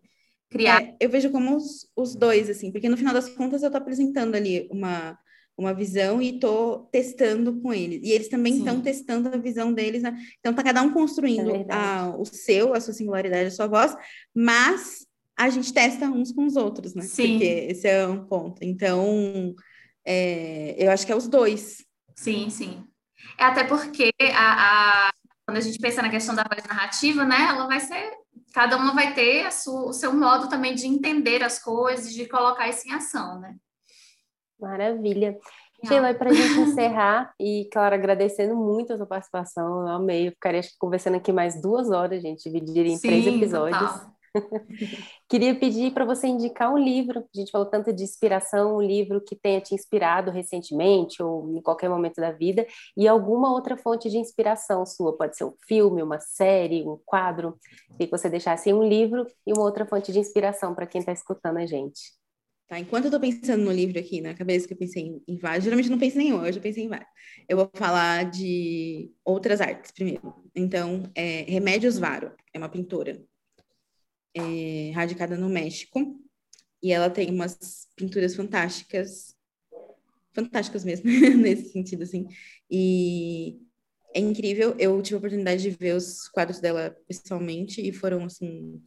[0.49, 0.83] criado.
[0.83, 3.81] É, eu vejo como os, os dois, assim, porque no final das contas eu estou
[3.81, 5.17] apresentando ali uma,
[5.57, 8.01] uma visão e estou testando com eles.
[8.03, 10.01] E eles também estão testando a visão deles.
[10.01, 10.17] Né?
[10.39, 13.95] Então, tá cada um construindo é a, o seu, a sua singularidade, a sua voz,
[14.33, 15.05] mas
[15.37, 17.03] a gente testa uns com os outros, né?
[17.03, 17.33] Sim.
[17.33, 18.61] Porque esse é um ponto.
[18.61, 19.55] Então,
[20.03, 21.85] é, eu acho que é os dois.
[22.15, 22.83] Sim, sim.
[23.37, 25.11] É até porque a, a,
[25.45, 28.11] quando a gente pensa na questão da voz narrativa, né, ela vai ser,
[28.53, 32.67] cada uma vai ter sua, o seu modo também de entender as coisas, de colocar
[32.67, 33.55] isso em ação, né?
[34.59, 35.37] Maravilha.
[35.87, 40.31] Sheila, para a gente encerrar, e claro, agradecendo muito a sua participação, eu amei, eu
[40.31, 43.91] ficaria conversando aqui mais duas horas, gente, dividiria em Sim, três episódios.
[43.91, 44.18] Total.
[45.29, 47.19] Queria pedir para você indicar um livro.
[47.19, 51.61] A gente falou tanto de inspiração, um livro que tenha te inspirado recentemente ou em
[51.61, 52.65] qualquer momento da vida,
[52.95, 55.17] e alguma outra fonte de inspiração sua.
[55.17, 57.57] Pode ser um filme, uma série, um quadro.
[57.99, 61.11] E que você deixasse um livro e uma outra fonte de inspiração para quem está
[61.11, 62.17] escutando a gente.
[62.69, 65.37] Tá, enquanto eu estou pensando no livro aqui na cabeça, que eu pensei em, em
[65.39, 67.09] vários, geralmente não penso em nenhum, hoje eu pensei em vários.
[67.47, 70.35] Eu vou falar de outras artes primeiro.
[70.55, 73.19] Então, é Remédios Varo, é uma pintora
[74.33, 76.19] é, radicada no México,
[76.81, 79.35] e ela tem umas pinturas fantásticas,
[80.33, 81.05] fantásticas mesmo,
[81.37, 82.27] nesse sentido, assim,
[82.69, 83.59] e
[84.13, 88.81] é incrível, eu tive a oportunidade de ver os quadros dela pessoalmente, e foram, assim,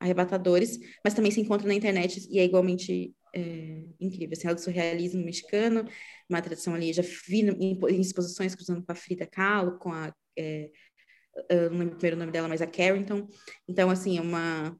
[0.00, 4.54] arrebatadores, mas também se encontra na internet, e é igualmente é, incrível, assim, ela é
[4.54, 5.86] do surrealismo mexicano,
[6.28, 10.14] uma tradição ali, já vi em, em exposições cruzando com a Frida Kahlo, com a...
[10.38, 10.70] É,
[11.48, 13.28] eu não lembro o primeiro nome dela, mas a Carrington.
[13.68, 14.78] Então, assim, é uma.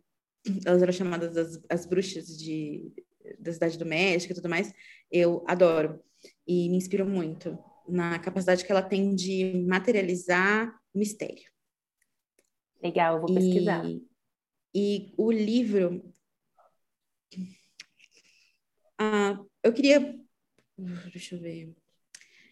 [0.65, 2.93] Elas eram chamadas as, as bruxas de,
[3.39, 4.73] da cidade do México e tudo mais.
[5.11, 6.01] Eu adoro.
[6.47, 11.51] E me inspiro muito na capacidade que ela tem de materializar mistério.
[12.83, 13.85] Legal, vou pesquisar.
[13.85, 14.03] E,
[14.75, 16.03] e o livro.
[18.99, 20.19] Ah, eu queria.
[21.13, 21.75] Deixa eu ver.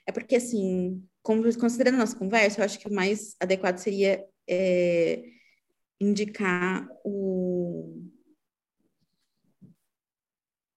[0.07, 5.25] É porque, assim, considerando a nossa conversa, eu acho que o mais adequado seria é,
[5.99, 8.03] indicar o.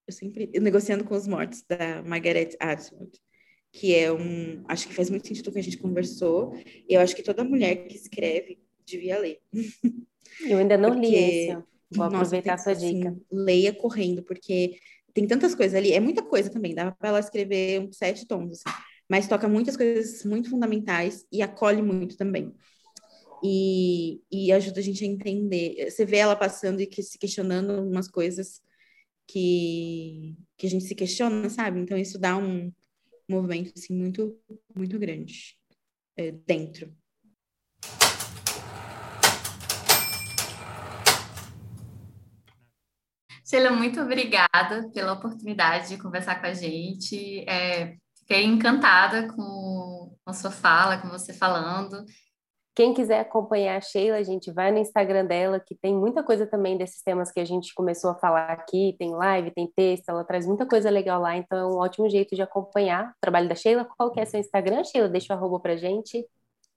[0.06, 0.50] Eu sempre.
[0.58, 3.12] Negociando com os Mortos, da Margaret Atwood,
[3.70, 4.64] que é um.
[4.66, 6.54] Acho que faz muito sentido o que a gente conversou,
[6.88, 9.40] e eu acho que toda mulher que escreve devia ler.
[10.48, 11.52] Eu ainda não porque, li esse.
[11.90, 13.16] Vou nossa, aproveitar a sua assim, dica.
[13.30, 14.78] Leia correndo, porque
[15.12, 18.62] tem tantas coisas ali, é muita coisa também, dá para ela escrever uns sete tons,
[18.64, 18.76] assim
[19.08, 22.54] mas toca muitas coisas muito fundamentais e acolhe muito também.
[23.42, 25.90] E, e ajuda a gente a entender.
[25.90, 28.60] Você vê ela passando e que, se questionando umas coisas
[29.26, 31.80] que, que a gente se questiona, sabe?
[31.80, 32.72] Então isso dá um
[33.28, 34.36] movimento assim, muito,
[34.74, 35.56] muito grande
[36.16, 36.92] é, dentro.
[43.44, 47.48] Sheila, muito obrigada pela oportunidade de conversar com a gente.
[47.48, 47.96] É,
[48.28, 52.04] fiquei encantada com a sua fala, com você falando.
[52.76, 56.46] Quem quiser acompanhar a Sheila, a gente vai no Instagram dela, que tem muita coisa
[56.46, 58.94] também desses temas que a gente começou a falar aqui.
[58.98, 62.36] Tem live, tem texto, ela traz muita coisa legal lá, então é um ótimo jeito
[62.36, 63.88] de acompanhar o trabalho da Sheila.
[63.96, 65.08] Qual que é seu Instagram, Sheila?
[65.08, 66.24] Deixa o arroba pra gente.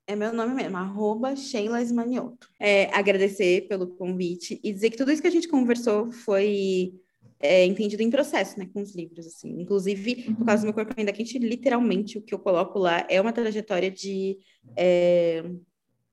[0.07, 2.47] É meu nome mesmo, arroba Sheila Esmanioto.
[2.59, 6.93] É, agradecer pelo convite e dizer que tudo isso que a gente conversou foi
[7.41, 9.61] é, entendido em processo, né, com os livros, assim.
[9.61, 13.19] Inclusive, no caso do meu corpo ainda quente, literalmente o que eu coloco lá é
[13.19, 14.37] uma trajetória de,
[14.75, 15.43] é,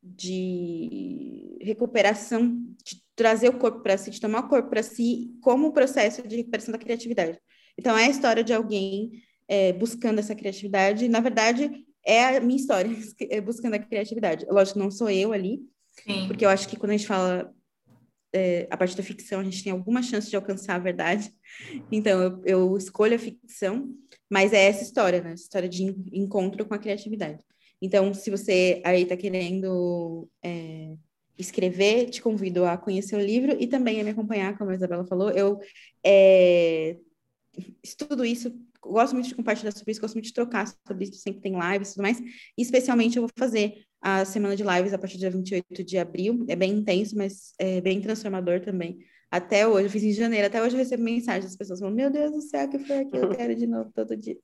[0.03, 5.73] de recuperação, de trazer o corpo para si, de tomar o corpo para si, como
[5.73, 7.39] processo de recuperação da criatividade.
[7.77, 9.11] Então, é a história de alguém
[9.47, 11.09] é, buscando essa criatividade.
[11.09, 11.71] Na verdade,
[12.05, 12.91] é a minha história,
[13.45, 14.47] buscando a criatividade.
[14.51, 15.61] Lógico, não sou eu ali,
[16.05, 16.27] Sim.
[16.27, 17.55] porque eu acho que quando a gente fala
[18.33, 21.33] é, a partir da ficção, a gente tem alguma chance de alcançar a verdade.
[21.91, 23.95] Então, eu, eu escolho a ficção,
[24.31, 25.35] mas é essa história, né?
[25.35, 27.43] História de encontro com a criatividade.
[27.81, 30.95] Então, se você aí está querendo é,
[31.39, 35.07] escrever, te convido a conhecer o livro e também a me acompanhar, como a Isabela
[35.07, 35.31] falou.
[35.31, 35.61] Eu
[36.05, 36.97] é,
[37.83, 41.41] estudo isso gosto muito de compartilhar sobre isso, gosto muito de trocar sobre isso, sempre
[41.41, 42.21] tem lives e tudo mais.
[42.21, 45.99] E, especialmente, eu vou fazer a semana de lives a partir do dia 28 de
[45.99, 46.45] abril.
[46.49, 48.99] É bem intenso, mas é bem transformador também.
[49.31, 52.11] Até hoje, eu fiz em janeiro, até hoje eu recebo mensagens das pessoas falando: Meu
[52.11, 53.17] Deus do céu, que foi aqui?
[53.17, 54.39] Eu quero de novo todo dia.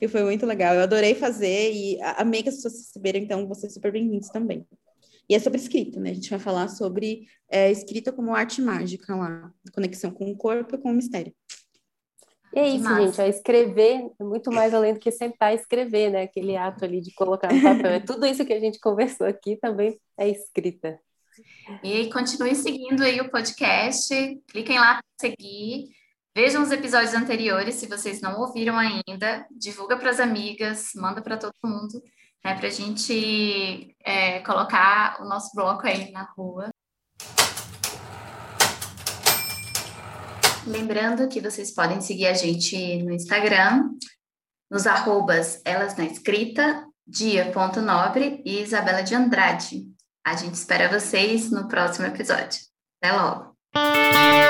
[0.00, 0.74] E foi muito legal.
[0.74, 4.66] Eu adorei fazer e amei que as pessoas receberam, então vocês super bem-vindos também.
[5.28, 6.10] E é sobre escrita, né?
[6.10, 10.74] A gente vai falar sobre é, escrita como arte mágica lá, conexão com o corpo
[10.74, 11.32] e com o mistério.
[12.54, 16.10] E é isso, gente, é escrever é muito mais além do que sentar e escrever,
[16.10, 16.22] né?
[16.22, 17.92] Aquele ato ali de colocar no papel.
[17.92, 20.98] É tudo isso que a gente conversou aqui também é escrita.
[21.82, 24.12] E continue seguindo aí o podcast,
[24.48, 25.88] cliquem lá para seguir,
[26.34, 31.36] vejam os episódios anteriores se vocês não ouviram ainda, divulga para as amigas, manda para
[31.36, 32.02] todo mundo,
[32.44, 36.70] né, para a gente é, colocar o nosso bloco aí na rua.
[40.68, 43.90] Lembrando que vocês podem seguir a gente no Instagram,
[44.70, 49.86] nos arrobas Elas na Escrita, Dia.nobre e Isabela de Andrade.
[50.24, 52.60] A gente espera vocês no próximo episódio.
[53.02, 54.47] Até logo!